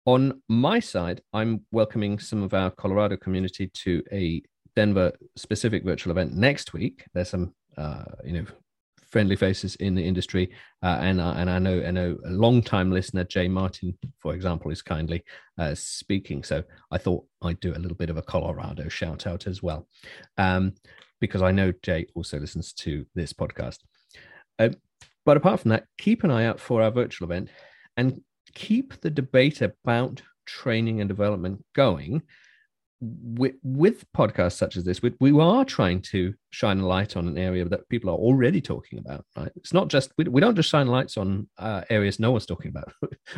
[0.06, 4.40] on my side, I'm welcoming some of our Colorado community to a
[4.76, 7.04] Denver specific virtual event next week.
[7.12, 8.44] There's some, uh, you know,
[9.10, 10.52] friendly faces in the industry,
[10.82, 14.34] uh, and uh, and I know I know a long time listener Jay Martin, for
[14.34, 15.24] example, is kindly
[15.58, 16.44] uh, speaking.
[16.44, 19.88] So I thought I'd do a little bit of a Colorado shout out as well,
[20.38, 20.74] um,
[21.20, 23.78] because I know Jay also listens to this podcast.
[24.58, 24.70] Uh,
[25.24, 27.48] but apart from that, keep an eye out for our virtual event
[27.96, 28.20] and
[28.54, 32.22] keep the debate about training and development going.
[33.00, 37.28] With, with podcasts such as this, we, we are trying to shine a light on
[37.28, 39.26] an area that people are already talking about.
[39.36, 39.52] Right?
[39.56, 42.70] It's not just we, we don't just shine lights on uh, areas no one's talking
[42.70, 42.90] about.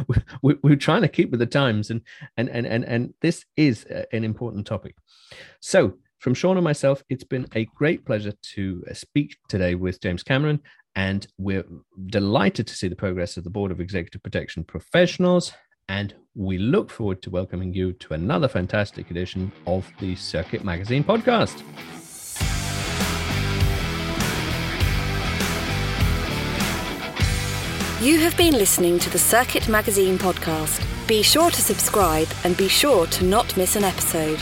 [0.43, 2.03] we, we're trying to keep with the times, and
[2.37, 4.95] and and and and this is an important topic.
[5.59, 10.23] So from Sean and myself, it's been a great pleasure to speak today with James
[10.23, 10.61] Cameron
[10.97, 11.65] and we're
[12.07, 15.53] delighted to see the progress of the Board of Executive Protection Professionals.
[15.89, 21.05] And we look forward to welcoming you to another fantastic edition of the Circuit Magazine
[21.05, 21.63] podcast.
[28.03, 30.83] You have been listening to the Circuit Magazine podcast.
[31.07, 34.41] Be sure to subscribe and be sure to not miss an episode.